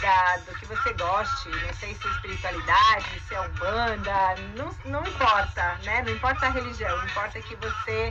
da, 0.00 0.36
do 0.38 0.58
que 0.58 0.66
você 0.66 0.92
goste, 0.94 1.48
não 1.48 1.74
sei 1.74 1.94
se 1.94 2.06
é 2.06 2.10
espiritualidade, 2.10 3.20
se 3.28 3.34
é 3.34 3.40
umbanda, 3.40 4.34
não, 4.56 4.74
não 4.86 5.06
importa, 5.06 5.78
né? 5.84 6.02
Não 6.02 6.12
importa 6.12 6.46
a 6.46 6.50
religião, 6.50 7.04
importa 7.04 7.40
que 7.42 7.54
você 7.56 8.08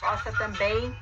possa 0.00 0.30
também 0.32 0.96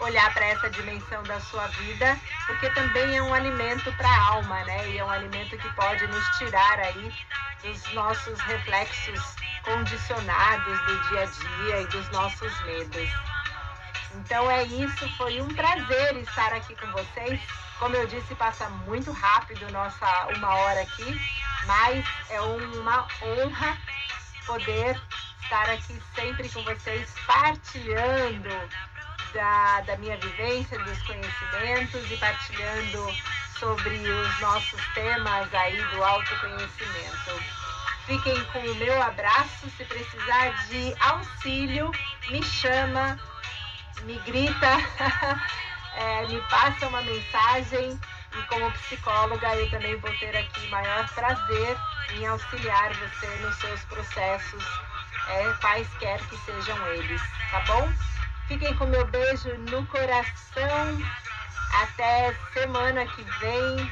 olhar 0.00 0.32
para 0.34 0.46
essa 0.46 0.70
dimensão 0.70 1.22
da 1.24 1.40
sua 1.40 1.66
vida, 1.68 2.18
porque 2.46 2.68
também 2.70 3.16
é 3.16 3.22
um 3.22 3.32
alimento 3.32 3.92
para 3.96 4.08
a 4.08 4.24
alma, 4.28 4.64
né? 4.64 4.88
E 4.90 4.98
é 4.98 5.04
um 5.04 5.10
alimento 5.10 5.56
que 5.56 5.68
pode 5.74 6.06
nos 6.06 6.38
tirar 6.38 6.78
aí 6.80 7.14
dos 7.62 7.92
nossos 7.92 8.38
reflexos 8.40 9.20
condicionados 9.62 10.80
do 10.86 11.08
dia 11.08 11.22
a 11.22 11.24
dia 11.24 11.80
e 11.80 11.86
dos 11.86 12.08
nossos 12.10 12.62
medos. 12.64 13.10
Então 14.14 14.50
é 14.50 14.64
isso, 14.64 15.16
foi 15.16 15.40
um 15.40 15.48
prazer 15.48 16.16
estar 16.16 16.52
aqui 16.52 16.74
com 16.76 16.90
vocês. 16.92 17.40
Como 17.78 17.94
eu 17.94 18.06
disse, 18.06 18.34
passa 18.34 18.68
muito 18.86 19.12
rápido 19.12 19.70
nossa 19.70 20.28
uma 20.36 20.54
hora 20.54 20.80
aqui, 20.80 21.20
mas 21.66 22.06
é 22.30 22.40
uma 22.40 23.06
honra 23.22 23.76
poder 24.46 25.00
estar 25.42 25.68
aqui 25.70 26.00
sempre 26.14 26.48
com 26.48 26.62
vocês, 26.62 27.12
partilhando 27.26 28.48
da, 29.36 29.82
da 29.82 29.96
minha 29.98 30.16
vivência, 30.16 30.78
dos 30.78 31.02
conhecimentos 31.02 32.10
e 32.10 32.16
partilhando 32.16 33.06
sobre 33.58 33.94
os 33.94 34.40
nossos 34.40 34.82
temas 34.94 35.54
aí 35.54 35.76
do 35.76 36.02
autoconhecimento. 36.02 37.42
Fiquem 38.06 38.42
com 38.46 38.58
o 38.60 38.74
meu 38.76 39.02
abraço. 39.02 39.68
Se 39.76 39.84
precisar 39.84 40.66
de 40.68 40.94
auxílio, 41.00 41.90
me 42.30 42.42
chama, 42.42 43.18
me 44.04 44.18
grita, 44.20 44.76
é, 45.94 46.26
me 46.26 46.40
passa 46.48 46.88
uma 46.88 47.02
mensagem. 47.02 48.00
E 48.38 48.42
como 48.48 48.70
psicóloga, 48.72 49.54
eu 49.56 49.70
também 49.70 49.96
vou 49.96 50.10
ter 50.18 50.36
aqui 50.36 50.68
maior 50.68 51.08
prazer 51.14 51.76
em 52.14 52.26
auxiliar 52.26 52.92
você 52.94 53.26
nos 53.40 53.56
seus 53.56 53.84
processos, 53.84 54.64
é, 55.28 55.52
quaisquer 55.60 56.20
que 56.28 56.36
sejam 56.38 56.86
eles, 56.88 57.22
tá 57.50 57.60
bom? 57.60 57.92
Fiquem 58.48 58.76
com 58.76 58.86
meu 58.86 59.04
beijo 59.08 59.52
no 59.70 59.84
coração. 59.86 60.98
Até 61.82 62.32
semana 62.52 63.04
que 63.06 63.22
vem. 63.22 63.90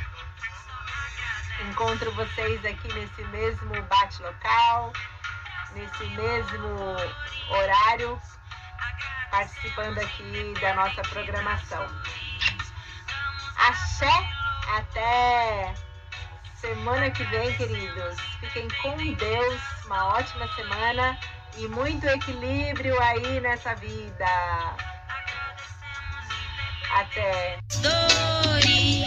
Encontro 1.69 2.13
vocês 2.13 2.65
aqui 2.65 2.93
nesse 2.95 3.25
mesmo 3.25 3.83
bate-local, 3.83 4.93
nesse 5.73 6.05
mesmo 6.05 6.97
horário, 7.49 8.21
participando 9.31 9.99
aqui 9.99 10.55
da 10.61 10.75
nossa 10.75 11.03
programação. 11.03 11.87
Axé, 13.57 14.31
até 14.77 15.75
semana 16.55 17.11
que 17.11 17.25
vem, 17.25 17.57
queridos. 17.57 18.21
Fiquem 18.41 18.69
com 18.83 18.97
Deus, 19.15 19.63
uma 19.87 20.17
ótima 20.17 20.47
semana 20.55 21.19
e 21.57 21.69
muito 21.69 22.07
equilíbrio 22.07 23.01
aí 23.01 23.41
nessa 23.41 23.75
vida. 23.75 24.27
Até. 26.93 27.59
Dores. 27.81 29.05